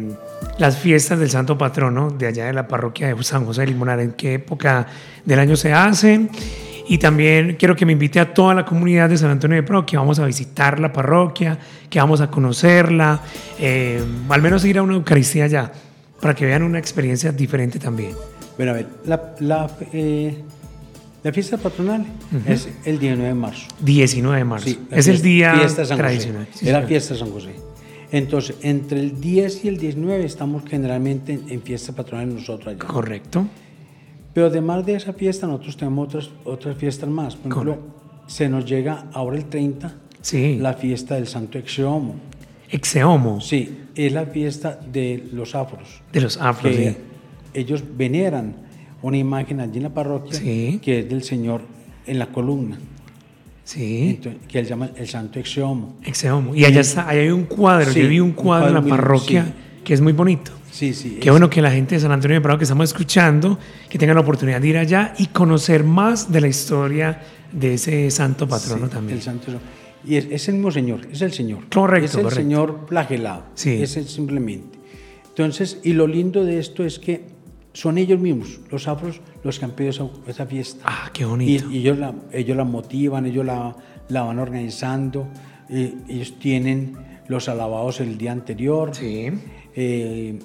las 0.58 0.78
fiestas 0.78 1.18
del 1.18 1.28
Santo 1.28 1.58
Patrono 1.58 2.10
de 2.10 2.28
allá 2.28 2.46
de 2.46 2.52
la 2.52 2.68
parroquia 2.68 3.12
de 3.12 3.22
San 3.24 3.44
José 3.44 3.62
de 3.62 3.68
Limonar, 3.68 3.98
en 3.98 4.12
qué 4.12 4.34
época 4.34 4.86
del 5.24 5.38
año 5.40 5.56
se 5.56 5.72
hacen. 5.72 6.30
Y 6.86 6.98
también 6.98 7.56
quiero 7.58 7.74
que 7.74 7.84
me 7.86 7.92
invite 7.92 8.20
a 8.20 8.32
toda 8.32 8.54
la 8.54 8.64
comunidad 8.64 9.08
de 9.08 9.16
San 9.16 9.30
Antonio 9.30 9.56
de 9.56 9.62
Pro, 9.62 9.84
que 9.86 9.96
vamos 9.96 10.18
a 10.18 10.26
visitar 10.26 10.78
la 10.78 10.92
parroquia, 10.92 11.58
que 11.88 11.98
vamos 11.98 12.20
a 12.20 12.30
conocerla, 12.30 13.20
eh, 13.58 14.02
al 14.28 14.42
menos 14.42 14.64
ir 14.64 14.78
a 14.78 14.82
una 14.82 14.94
Eucaristía 14.94 15.44
allá, 15.44 15.72
para 16.20 16.34
que 16.34 16.46
vean 16.46 16.62
una 16.62 16.78
experiencia 16.78 17.32
diferente 17.32 17.78
también. 17.78 18.12
Bueno, 18.60 18.72
a 18.72 18.74
ver, 18.74 18.86
la, 19.06 19.34
la, 19.40 19.70
eh, 19.94 20.34
la 21.24 21.32
fiesta 21.32 21.56
patronal 21.56 22.04
es 22.46 22.68
el 22.84 22.98
19 22.98 23.28
de 23.28 23.34
marzo. 23.34 23.66
19 23.80 24.36
de 24.36 24.44
marzo. 24.44 24.66
Sí, 24.68 24.78
es 24.90 25.08
el 25.08 25.22
día 25.22 25.54
fiesta 25.54 25.86
San 25.86 25.96
José. 25.96 26.02
tradicional. 26.08 26.46
Sí, 26.52 26.66
es 26.66 26.72
la 26.72 26.78
señor. 26.80 26.88
fiesta 26.88 27.14
de 27.14 27.20
San 27.20 27.30
José. 27.32 27.54
Entonces, 28.12 28.56
entre 28.60 29.00
el 29.00 29.18
10 29.18 29.64
y 29.64 29.68
el 29.68 29.78
19 29.78 30.26
estamos 30.26 30.62
generalmente 30.68 31.32
en, 31.32 31.48
en 31.48 31.62
fiesta 31.62 31.94
patronal 31.94 32.34
nosotros 32.34 32.68
allá. 32.74 32.78
Correcto. 32.86 33.46
Pero 34.34 34.48
además 34.48 34.84
de 34.84 34.96
esa 34.96 35.14
fiesta, 35.14 35.46
nosotros 35.46 35.78
tenemos 35.78 36.08
otras, 36.08 36.30
otras 36.44 36.76
fiestas 36.76 37.08
más. 37.08 37.36
Por 37.36 37.52
ejemplo, 37.52 37.78
se 38.26 38.46
nos 38.50 38.66
llega 38.66 39.06
ahora 39.14 39.38
el 39.38 39.46
30 39.46 39.94
Sí. 40.20 40.56
la 40.60 40.74
fiesta 40.74 41.14
del 41.14 41.26
Santo 41.28 41.56
Exeomo. 41.56 42.16
Exeomo. 42.68 43.40
Sí, 43.40 43.78
es 43.94 44.12
la 44.12 44.26
fiesta 44.26 44.78
de 44.92 45.24
los 45.32 45.54
afros. 45.54 46.02
De 46.12 46.20
los 46.20 46.36
afros, 46.36 46.76
que 46.76 46.90
sí. 46.90 46.96
Ellos 47.54 47.82
veneran 47.96 48.54
una 49.02 49.16
imagen 49.16 49.60
allí 49.60 49.78
en 49.78 49.84
la 49.84 49.94
parroquia 49.94 50.34
Sí. 50.38 50.78
que 50.82 51.00
es 51.00 51.08
del 51.08 51.22
Señor 51.22 51.62
en 52.06 52.18
la 52.18 52.26
columna, 52.26 52.78
Sí. 53.64 54.10
entonces, 54.16 54.42
que 54.48 54.58
él 54.58 54.66
llama 54.66 54.90
el 54.96 55.08
Santo 55.08 55.38
Exeomo. 55.38 55.96
Exeomo. 56.04 56.54
Y 56.54 56.64
allá 56.64 56.80
está, 56.80 57.08
allá 57.08 57.20
hay 57.22 57.28
un 57.30 57.44
cuadro. 57.44 57.92
Sí, 57.92 58.02
Yo 58.02 58.08
vi 58.08 58.20
un 58.20 58.28
un 58.30 58.32
cuadro 58.34 58.68
en 58.68 58.74
la 58.74 58.80
muy- 58.80 58.90
parroquia 58.90 59.44
sí. 59.44 59.52
que 59.84 59.94
es 59.94 60.00
muy 60.00 60.12
bonito. 60.12 60.50
Sí, 60.70 60.92
sí. 60.94 61.18
Qué 61.20 61.28
es- 61.28 61.32
bueno 61.32 61.48
que 61.50 61.60
la 61.62 61.70
gente 61.70 61.94
de 61.96 62.00
San 62.00 62.12
Antonio 62.12 62.36
de 62.36 62.40
Prado 62.40 62.58
que 62.58 62.64
estamos 62.64 62.84
escuchando, 62.90 63.58
que 63.88 63.98
tengan 63.98 64.16
la 64.16 64.22
oportunidad 64.22 64.60
de 64.60 64.68
ir 64.68 64.76
allá 64.78 65.14
y 65.18 65.26
conocer 65.26 65.84
más 65.84 66.30
de 66.32 66.40
la 66.40 66.48
historia 66.48 67.20
de 67.52 67.74
ese 67.74 68.10
santo 68.10 68.46
patrono 68.48 68.88
también. 68.88 69.18
El 69.18 69.22
Santo. 69.22 69.52
Y 70.06 70.16
es, 70.16 70.26
es 70.30 70.48
el 70.48 70.54
mismo 70.54 70.70
Señor, 70.70 71.00
es 71.12 71.20
el 71.22 71.32
Señor. 71.32 71.64
Correcto, 71.72 72.06
Es 72.06 72.14
el 72.14 72.22
correcto. 72.22 72.42
Señor 72.42 72.86
flagelado. 72.88 73.44
Sí. 73.54 73.82
Es 73.82 73.96
el 73.96 74.06
simplemente. 74.08 74.78
Entonces, 75.28 75.78
y 75.84 75.92
lo 75.92 76.06
lindo 76.06 76.44
de 76.44 76.58
esto 76.58 76.84
es 76.84 76.98
que 76.98 77.24
son 77.72 77.98
ellos 77.98 78.18
mismos, 78.20 78.60
los 78.70 78.88
afros, 78.88 79.20
los 79.44 79.58
que 79.58 79.64
han 79.64 79.70
pedido 79.72 80.10
esa, 80.26 80.46
fiesta. 80.46 80.84
Ah, 80.86 81.10
qué 81.12 81.24
bonito. 81.24 81.70
y 81.70 81.78
ellos, 81.78 81.98
la, 81.98 82.14
ellos 82.32 82.56
la 82.56 82.64
motivan, 82.64 83.26
ellos 83.26 83.44
la, 83.44 83.76
la 84.08 84.22
van 84.22 84.38
organizando, 84.38 85.28
eh, 85.68 85.94
ellos 86.08 86.34
tienen 86.38 86.96
los 87.28 87.48
alabados 87.48 88.00
el 88.00 88.18
día 88.18 88.32
anterior, 88.32 88.90
sí. 88.94 89.28
eh, 89.76 90.38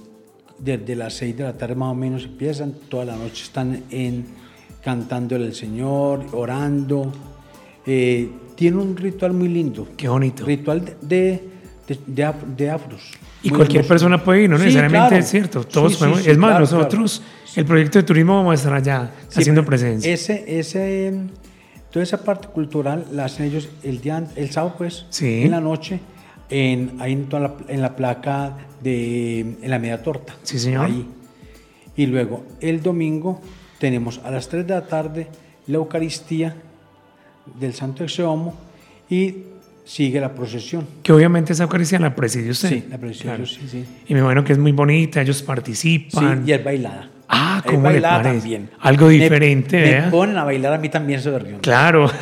desde 0.59 0.95
las 0.95 1.13
6 1.15 1.37
de 1.37 1.43
la 1.43 1.53
tarde 1.57 1.75
más 1.75 1.91
o 1.91 1.95
menos 1.95 2.23
empiezan, 2.25 2.73
toda 2.89 3.05
la 3.05 3.15
noche 3.15 3.43
están 3.43 3.83
en, 3.89 4.25
cantándole 4.83 5.45
al 5.45 5.55
Señor, 5.55 6.25
orando. 6.31 7.11
Eh, 7.87 8.29
tiene 8.55 8.77
un 8.77 8.95
ritual 8.95 9.33
muy 9.33 9.47
lindo. 9.49 9.87
Qué 9.97 10.07
bonito. 10.07 10.45
Ritual 10.45 10.95
de, 11.01 11.41
de, 11.87 11.99
de, 12.07 12.25
af- 12.25 12.55
de 12.55 12.69
afros. 12.69 13.01
Y 13.45 13.49
Muy 13.49 13.57
cualquier 13.57 13.85
persona 13.87 14.23
puede 14.23 14.43
ir, 14.43 14.49
no 14.49 14.57
Sí, 14.57 14.63
necesariamente 14.65 15.07
claro. 15.09 15.23
es 15.23 15.29
cierto. 15.29 15.63
Todos 15.63 15.93
Sí, 15.93 15.99
podemos. 15.99 16.21
sí, 16.23 16.29
es 16.31 16.37
más, 16.37 16.49
claro, 16.49 16.59
nosotros, 16.61 17.21
el 17.55 17.65
proyecto 17.65 17.99
de 17.99 18.03
turismo, 18.03 18.35
vamos 18.37 18.51
a 18.51 18.55
estar 18.55 18.73
allá 18.73 19.11
haciendo 19.35 19.63
presencia. 19.63 20.11
Ese, 20.13 20.59
ese, 20.59 21.13
toda 21.91 22.03
esa 22.03 22.23
parte 22.23 22.47
cultural 22.47 23.05
la 23.11 23.25
hacen 23.25 23.45
ellos 23.45 23.69
el 23.83 24.01
día, 24.01 24.23
el 24.35 24.49
sábado, 24.51 24.75
pues, 24.77 25.05
en 25.21 25.51
la 25.51 25.61
noche, 25.61 25.99
en, 26.49 26.93
ahí 26.99 27.13
en, 27.13 27.25
toda 27.29 27.41
la, 27.43 27.53
en 27.67 27.81
la 27.81 27.95
placa 27.95 28.57
de, 28.81 29.39
en 29.61 29.69
la 29.69 29.77
media 29.79 30.01
torta. 30.01 30.35
Sí, 30.43 30.57
señor. 30.59 30.85
Ahí. 30.87 31.07
Y 31.95 32.07
luego, 32.07 32.43
el 32.61 32.81
domingo, 32.81 33.41
tenemos 33.79 34.19
a 34.25 34.31
las 34.31 34.49
3 34.49 34.65
de 34.65 34.73
la 34.73 34.85
tarde 34.87 35.27
la 35.67 35.77
Eucaristía 35.77 36.55
del 37.59 37.73
Santo 37.73 38.03
Exeomo 38.03 38.55
y 39.09 39.35
sigue 39.85 40.19
la 40.19 40.33
procesión. 40.33 40.85
Que 41.03 41.13
obviamente 41.13 41.53
esa 41.53 41.63
Eucaristía 41.63 41.99
la 41.99 42.13
preside 42.15 42.49
usted. 42.49 42.69
Sí, 42.69 42.83
la 42.89 42.97
procesión, 42.97 43.35
Claro. 43.35 43.45
sí, 43.45 43.61
sí. 43.69 43.85
Y 44.07 44.13
me 44.13 44.19
imagino 44.19 44.43
que 44.43 44.51
es 44.53 44.59
muy 44.59 44.71
bonita, 44.73 45.21
ellos 45.21 45.37
Sí, 45.37 45.43
participan. 45.45 46.43
y 46.45 46.51
es 46.51 46.63
bailada. 46.63 47.09
Ah, 47.29 47.61
¿cómo 47.65 47.77
le 47.77 47.83
bailada 47.93 48.17
parece? 48.23 48.39
también. 48.39 48.69
Algo 48.81 49.07
Me- 49.07 49.13
diferente, 49.13 50.01
me, 50.03 50.11
ponen 50.11 50.37
a 50.37 50.43
bailar 50.43 50.73
a 50.73 50.77
mí 50.77 50.89
también 50.89 51.19
ese 51.19 51.29
berrión. 51.29 51.59
Claro. 51.61 52.09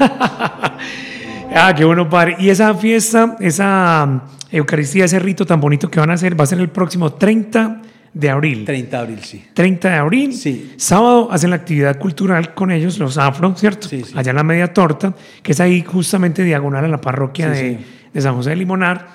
ah, 1.56 1.74
qué 1.76 1.84
bueno, 1.86 2.10
padre. 2.10 2.36
Y 2.40 2.50
esa 2.50 2.74
fiesta, 2.76 3.36
esa 3.40 4.04
um, 4.08 4.20
Eucaristía, 4.52 5.06
ese 5.06 5.20
rito 5.20 5.46
tan 5.46 5.60
bonito 5.60 5.90
que 5.90 6.00
van 6.00 6.10
a 6.10 6.14
hacer, 6.14 6.40
va 6.40 6.44
a 6.44 6.48
ser 6.48 6.60
el 6.60 6.70
próximo 6.70 7.14
30 7.14 7.82
de 8.14 8.30
abril. 8.30 8.66
30 8.66 8.98
de 8.98 9.02
abril, 9.02 9.20
sí. 9.24 9.46
30 9.54 9.90
de 9.90 9.96
abril. 9.96 10.34
Sí. 10.34 10.74
Sábado 10.78 11.30
hacen 11.32 11.50
la 11.50 11.56
actividad 11.58 11.98
cultural 11.98 12.54
con 12.54 12.72
ellos, 12.72 13.00
los 13.00 13.18
afro, 13.18 13.56
¿cierto? 13.56 13.88
Sí, 13.88 14.04
sí. 14.04 14.14
Allá 14.16 14.30
en 14.32 14.36
la 14.36 14.44
media 14.44 14.74
torta, 14.74 15.16
que 15.42 15.52
es 15.52 15.60
ahí 15.60 15.84
justamente 15.84 16.44
diagonal 16.44 16.86
a 16.86 16.88
la 16.88 17.02
parroquia 17.02 17.50
de, 17.50 17.80
de 18.14 18.22
San 18.22 18.36
José 18.36 18.52
de 18.52 18.58
Limonar. 18.58 19.08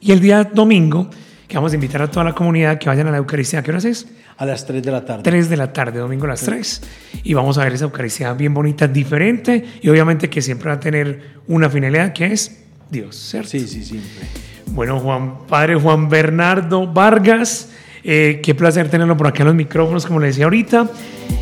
Y 0.00 0.12
el 0.12 0.20
día 0.20 0.44
domingo, 0.44 1.10
que 1.48 1.56
vamos 1.56 1.72
a 1.72 1.74
invitar 1.76 2.02
a 2.02 2.10
toda 2.10 2.24
la 2.24 2.34
comunidad 2.34 2.78
que 2.78 2.88
vayan 2.88 3.08
a 3.08 3.10
la 3.10 3.16
Eucaristía. 3.16 3.62
¿Qué 3.62 3.70
horas 3.70 3.86
es? 3.86 4.06
A 4.36 4.44
las 4.44 4.66
3 4.66 4.82
de 4.82 4.92
la 4.92 5.04
tarde. 5.04 5.22
3 5.22 5.48
de 5.48 5.56
la 5.56 5.72
tarde, 5.72 5.98
domingo 5.98 6.26
a 6.26 6.28
las 6.28 6.42
3. 6.42 6.82
Y 7.24 7.34
vamos 7.34 7.56
a 7.56 7.64
ver 7.64 7.72
esa 7.72 7.86
Eucaristía 7.86 8.34
bien 8.34 8.52
bonita, 8.52 8.86
diferente. 8.86 9.64
Y 9.80 9.88
obviamente 9.88 10.28
que 10.28 10.42
siempre 10.42 10.68
va 10.68 10.74
a 10.74 10.80
tener 10.80 11.38
una 11.48 11.70
finalidad 11.70 12.12
que 12.12 12.26
es 12.26 12.64
Dios, 12.90 13.16
¿cierto? 13.16 13.48
Sí, 13.48 13.66
sí, 13.66 13.82
siempre. 13.82 14.26
Bueno, 14.66 15.00
Juan, 15.00 15.46
padre 15.46 15.74
Juan 15.74 16.08
Bernardo 16.08 16.86
Vargas, 16.86 17.70
eh, 18.10 18.40
qué 18.42 18.54
placer 18.54 18.88
tenerlo 18.88 19.18
por 19.18 19.26
acá 19.26 19.42
en 19.42 19.48
los 19.48 19.54
micrófonos, 19.54 20.06
como 20.06 20.18
le 20.18 20.28
decía 20.28 20.44
ahorita. 20.44 20.88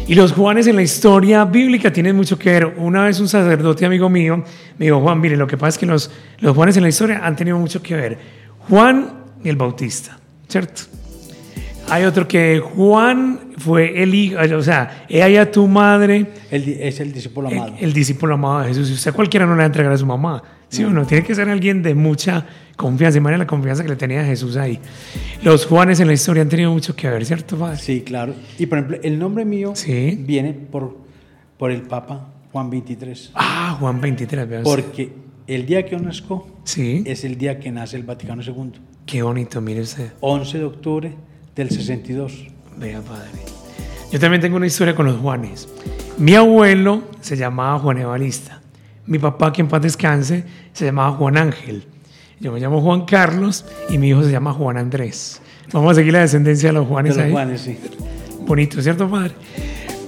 Y 0.08 0.16
los 0.16 0.32
Juanes 0.32 0.66
en 0.66 0.74
la 0.74 0.82
historia 0.82 1.44
bíblica 1.44 1.92
tienen 1.92 2.16
mucho 2.16 2.36
que 2.36 2.50
ver. 2.50 2.74
Una 2.76 3.04
vez 3.04 3.20
un 3.20 3.28
sacerdote 3.28 3.86
amigo 3.86 4.08
mío 4.08 4.42
me 4.76 4.86
dijo, 4.86 5.00
Juan, 5.00 5.20
mire, 5.20 5.36
lo 5.36 5.46
que 5.46 5.56
pasa 5.56 5.68
es 5.68 5.78
que 5.78 5.86
los, 5.86 6.10
los 6.40 6.56
Juanes 6.56 6.76
en 6.76 6.82
la 6.82 6.88
historia 6.88 7.20
han 7.22 7.36
tenido 7.36 7.56
mucho 7.56 7.80
que 7.80 7.94
ver. 7.94 8.18
Juan 8.68 9.12
y 9.44 9.48
el 9.48 9.54
Bautista, 9.54 10.18
¿cierto? 10.48 10.82
Hay 11.88 12.02
otro 12.02 12.26
que 12.26 12.58
Juan 12.58 13.52
fue 13.58 14.02
el 14.02 14.12
hijo, 14.12 14.38
o 14.56 14.62
sea, 14.62 15.06
ella 15.08 15.42
a 15.42 15.50
tu 15.52 15.68
madre, 15.68 16.26
El 16.50 16.68
es 16.80 16.98
el 16.98 17.12
discípulo 17.12 17.46
amado. 17.46 17.74
el 17.78 17.92
discípulo 17.92 18.34
amado 18.34 18.62
de 18.62 18.68
Jesús. 18.68 18.90
Y 18.90 18.94
usted 18.94 19.14
cualquiera 19.14 19.46
no 19.46 19.52
le 19.52 19.58
va 19.58 19.62
a 19.62 19.66
entregar 19.66 19.92
a 19.92 19.96
su 19.96 20.04
mamá. 20.04 20.42
¿Sí 20.68 20.82
o 20.82 20.90
no? 20.90 21.06
Tiene 21.06 21.24
que 21.24 21.32
ser 21.32 21.48
alguien 21.48 21.80
de 21.80 21.94
mucha 21.94 22.44
confianza. 22.76 23.18
Imagina 23.18 23.38
la 23.38 23.46
confianza 23.46 23.82
que 23.82 23.88
le 23.88 23.96
tenía 23.96 24.24
Jesús 24.24 24.56
ahí. 24.56 24.78
Los 25.42 25.66
Juanes 25.66 26.00
en 26.00 26.06
la 26.06 26.12
historia 26.12 26.42
han 26.42 26.48
tenido 26.48 26.70
mucho 26.72 26.94
que 26.94 27.08
ver, 27.08 27.24
¿cierto, 27.24 27.56
padre? 27.58 27.78
Sí, 27.78 28.02
claro. 28.02 28.34
Y 28.58 28.66
por 28.66 28.78
ejemplo, 28.78 28.98
el 29.02 29.18
nombre 29.18 29.44
mío 29.44 29.72
Sí. 29.74 30.16
viene 30.20 30.52
por, 30.52 30.96
por 31.58 31.70
el 31.70 31.82
Papa 31.82 32.28
Juan 32.52 32.70
23. 32.70 33.32
Ah, 33.34 33.76
Juan 33.80 34.00
23, 34.00 34.48
vean 34.48 34.62
usted. 34.66 34.82
Porque 34.84 35.12
el 35.46 35.66
día 35.66 35.84
que 35.84 35.92
yo 35.92 35.98
nazco 35.98 36.48
Sí. 36.64 37.02
es 37.06 37.24
el 37.24 37.36
día 37.38 37.58
que 37.60 37.70
nace 37.70 37.96
el 37.96 38.02
Vaticano 38.04 38.42
II. 38.42 38.72
Qué 39.06 39.22
bonito, 39.22 39.60
mire 39.60 39.80
usted. 39.82 40.12
11 40.20 40.58
de 40.58 40.64
octubre 40.64 41.14
del 41.54 41.70
62. 41.70 42.46
Vea, 42.78 43.00
padre. 43.00 43.30
Yo 44.12 44.18
también 44.20 44.40
tengo 44.40 44.56
una 44.56 44.66
historia 44.66 44.94
con 44.94 45.06
los 45.06 45.16
Juanes. 45.18 45.68
Mi 46.18 46.34
abuelo 46.34 47.02
se 47.20 47.36
llamaba 47.36 47.78
Juan 47.78 47.98
Evangelista. 47.98 48.60
Mi 49.06 49.18
papá, 49.18 49.52
que 49.52 49.60
en 49.60 49.68
paz 49.68 49.82
descanse, 49.82 50.44
se 50.72 50.84
llamaba 50.86 51.12
Juan 51.16 51.36
Ángel. 51.36 51.84
Yo 52.38 52.52
me 52.52 52.60
llamo 52.60 52.82
Juan 52.82 53.06
Carlos 53.06 53.64
y 53.88 53.96
mi 53.96 54.10
hijo 54.10 54.22
se 54.22 54.30
llama 54.30 54.52
Juan 54.52 54.76
Andrés. 54.76 55.40
Vamos 55.72 55.92
a 55.92 55.94
seguir 55.94 56.12
la 56.12 56.20
descendencia 56.20 56.68
de 56.68 56.74
los 56.74 56.84
De 56.84 56.88
Juanes 56.90 57.16
los 57.16 57.24
ahí. 57.24 57.32
Juanes, 57.32 57.60
sí. 57.62 57.78
Bonito, 58.46 58.82
¿cierto, 58.82 59.08
padre? 59.08 59.32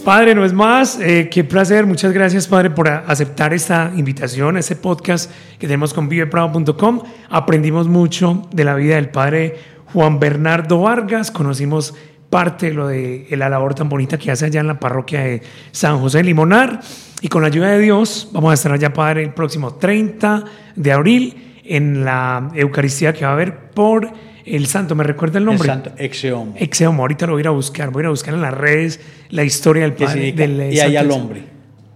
Padre, 0.05 0.35
no 0.35 0.45
es 0.45 0.53
más, 0.53 1.01
eh, 1.01 1.29
qué 1.31 1.43
placer, 1.43 1.87
muchas 1.87 2.12
gracias, 2.12 2.47
padre, 2.47 2.71
por 2.71 2.88
aceptar 2.88 3.55
esta 3.55 3.93
invitación, 3.97 4.59
este 4.59 4.77
podcast 4.77 5.31
que 5.59 5.67
tenemos 5.67 5.95
con 5.95 6.09
viveprado.com. 6.09 7.03
Aprendimos 7.31 7.88
mucho 7.88 8.47
de 8.53 8.64
la 8.64 8.75
vida 8.75 8.97
del 8.97 9.09
padre 9.09 9.57
Juan 9.93 10.21
Bernardo 10.21 10.83
Vargas, 10.83 11.31
conocimos 11.31 11.95
parte 12.29 12.67
de 12.67 12.73
lo 12.75 12.88
de 12.88 13.27
la 13.31 13.49
labor 13.49 13.75
tan 13.75 13.88
bonita 13.88 14.19
que 14.19 14.31
hace 14.31 14.45
allá 14.45 14.61
en 14.61 14.67
la 14.67 14.79
parroquia 14.79 15.21
de 15.21 15.43
San 15.73 15.99
José 15.99 16.19
de 16.19 16.25
Limonar. 16.25 16.81
Y 17.23 17.29
con 17.29 17.41
la 17.41 17.49
ayuda 17.49 17.71
de 17.71 17.81
Dios, 17.81 18.29
vamos 18.33 18.51
a 18.51 18.55
estar 18.55 18.71
allá, 18.71 18.93
padre, 18.93 19.25
el 19.25 19.33
próximo 19.33 19.75
30 19.75 20.45
de 20.77 20.93
abril 20.93 21.47
en 21.68 22.04
la 22.04 22.50
Eucaristía 22.54 23.12
que 23.12 23.24
va 23.24 23.31
a 23.31 23.35
haber 23.35 23.70
por 23.70 24.11
el 24.44 24.66
santo. 24.66 24.94
¿Me 24.94 25.04
recuerda 25.04 25.38
el 25.38 25.42
El 25.42 25.46
nombre? 25.46 25.66
santo 25.68 25.92
Exeomo. 25.98 26.54
Exeomo, 26.57 27.02
ahorita 27.02 27.26
lo 27.26 27.33
voy 27.35 27.40
a 27.40 27.42
ir 27.42 27.46
a 27.48 27.50
buscar, 27.50 27.90
voy 27.90 28.00
a 28.00 28.02
ir 28.04 28.07
a 28.07 28.11
buscar 28.11 28.35
en 28.35 28.40
las 28.40 28.54
redes 28.54 29.00
la 29.31 29.44
historia 29.44 29.83
del 29.83 29.92
padre 29.92 30.12
significa 30.33 30.42
del 30.46 30.61
eh, 30.61 30.64
he 30.74 30.83
ahí 30.83 30.94
santo 30.94 30.98
al 31.00 31.11
hombre. 31.20 31.42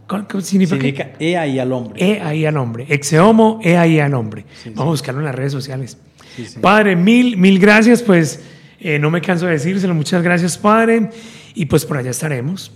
¿Cuál- 0.07 0.27
¿Qué 0.27 0.41
significa? 0.43 0.77
Significa 0.77 1.11
he 1.19 1.37
ahí 1.39 1.59
al 1.59 1.73
hombre. 1.73 2.05
He 2.05 2.21
ahí 2.21 2.45
al 2.45 2.57
hombre. 2.59 2.87
Exeomo, 2.89 3.59
he 3.63 3.77
ahí 3.79 3.99
al 3.99 4.13
hombre. 4.15 4.45
Sí, 4.63 4.69
Vamos 4.71 4.83
a 4.89 4.91
buscarlo 4.91 5.21
en 5.21 5.27
las 5.27 5.35
redes 5.35 5.53
sociales. 5.53 5.97
Sí. 6.37 6.47
Padre, 6.61 6.97
mil, 6.97 7.37
mil 7.39 7.59
gracias, 7.59 8.03
pues 8.03 8.43
eh, 8.81 8.99
no 8.99 9.11
me 9.11 9.21
canso 9.23 9.47
de 9.47 9.53
decírselo. 9.53 9.95
Muchas 9.95 10.23
gracias, 10.23 10.59
Padre. 10.59 11.09
Y 11.55 11.67
pues 11.67 11.85
por 11.87 11.97
allá 11.97 12.11
estaremos. 12.11 12.73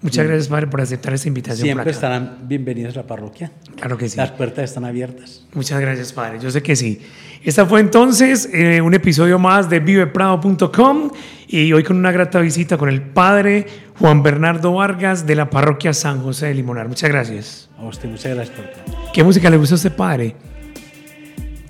Muchas 0.00 0.26
gracias, 0.26 0.48
Padre, 0.48 0.68
por 0.68 0.80
aceptar 0.80 1.12
esta 1.12 1.26
invitación. 1.26 1.64
Siempre 1.64 1.90
estarán 1.90 2.38
bienvenidos 2.42 2.96
a 2.96 3.00
la 3.00 3.06
parroquia. 3.06 3.50
Claro 3.76 3.98
que 3.98 4.08
sí. 4.08 4.16
Las 4.16 4.30
puertas 4.30 4.64
están 4.64 4.84
abiertas. 4.84 5.44
Muchas 5.54 5.80
gracias, 5.80 6.12
Padre. 6.12 6.38
Yo 6.40 6.50
sé 6.52 6.62
que 6.62 6.76
sí. 6.76 7.00
Esta 7.42 7.66
fue 7.66 7.80
entonces 7.80 8.48
eh, 8.52 8.80
un 8.80 8.94
episodio 8.94 9.40
más 9.40 9.68
de 9.68 9.80
viveprado.com 9.80 11.10
y 11.48 11.72
hoy 11.72 11.82
con 11.82 11.96
una 11.96 12.12
grata 12.12 12.40
visita 12.40 12.78
con 12.78 12.88
el 12.88 13.02
Padre 13.02 13.66
Juan 13.98 14.22
Bernardo 14.22 14.72
Vargas 14.72 15.26
de 15.26 15.34
la 15.34 15.50
parroquia 15.50 15.92
San 15.92 16.22
José 16.22 16.46
de 16.46 16.54
Limonar. 16.54 16.86
Muchas 16.86 17.10
gracias. 17.10 17.68
A 17.76 17.84
usted, 17.84 18.08
muchas 18.08 18.34
gracias 18.34 18.56
por. 18.56 19.12
¿Qué 19.12 19.24
música 19.24 19.50
le 19.50 19.56
gusta 19.56 19.74
a 19.74 19.76
usted, 19.76 19.92
Padre? 19.92 20.36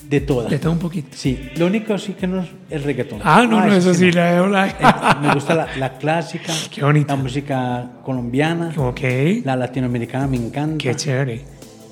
De 0.09 0.21
todas. 0.23 0.51
Le 0.51 0.59
tengo 0.59 0.73
un 0.73 0.79
poquito. 0.79 1.09
Sí, 1.13 1.51
lo 1.57 1.67
único 1.67 1.99
sí 1.99 2.15
que 2.15 2.27
no 2.27 2.41
es 2.43 2.49
el 2.71 2.83
reggaetón. 2.83 3.21
Ah, 3.23 3.45
no, 3.49 3.65
no, 3.67 3.73
eso 3.75 3.93
sí, 3.93 4.07
no. 4.07 4.13
la 4.17 4.33
dejo 4.33 4.47
Eh, 4.47 4.51
la... 4.81 5.19
Me 5.21 5.35
gusta 5.35 5.55
la, 5.55 5.67
la 5.77 5.99
clásica, 5.99 6.53
Qué 6.75 6.83
bonito. 6.83 7.15
la 7.15 7.23
música 7.23 7.91
colombiana, 8.05 8.73
Ok, 8.77 9.01
la 9.45 9.55
latinoamericana 9.57 10.27
me 10.27 10.37
encanta. 10.39 10.79
qué 10.79 10.95
chévere. 10.95 11.43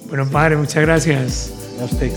Bueno, 0.08 0.26
Padre, 0.30 0.56
muchas 0.56 0.82
gracias. 0.82 1.52
A 1.80 1.84
usted. 1.84 2.10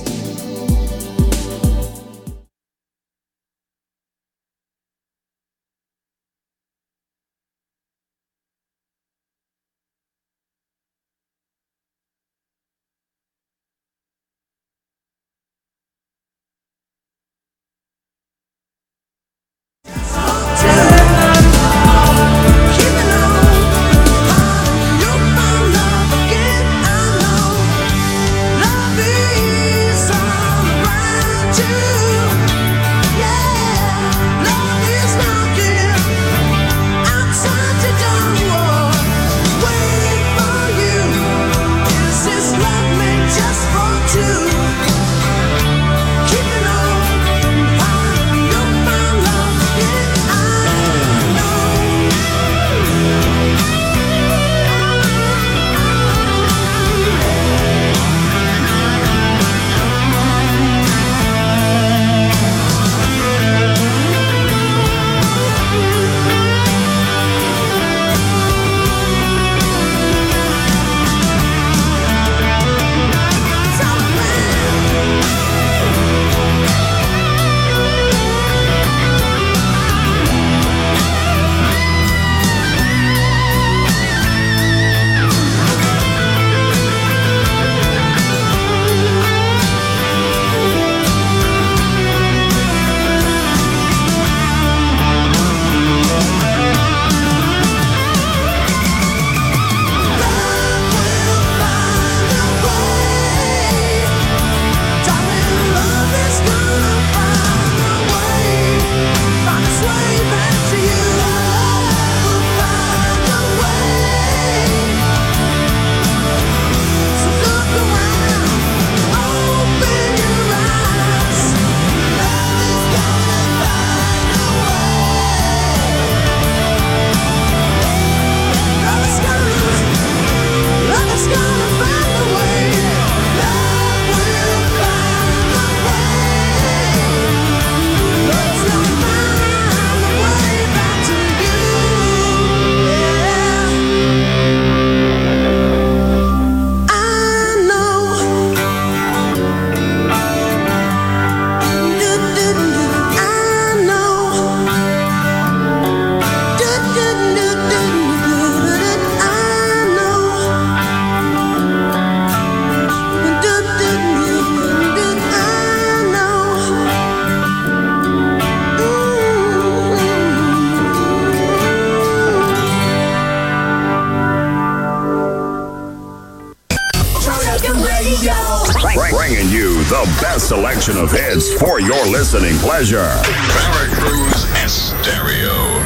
bringing 179.10 179.49
you 179.49 179.84
the 179.86 180.03
best 180.22 180.47
selection 180.49 180.97
of 180.97 181.12
hits 181.12 181.53
for 181.53 181.80
your 181.80 182.05
listening 182.07 182.55
pleasure. 182.57 183.10
Veracruz 183.53 184.45
Stereo. 184.72 185.80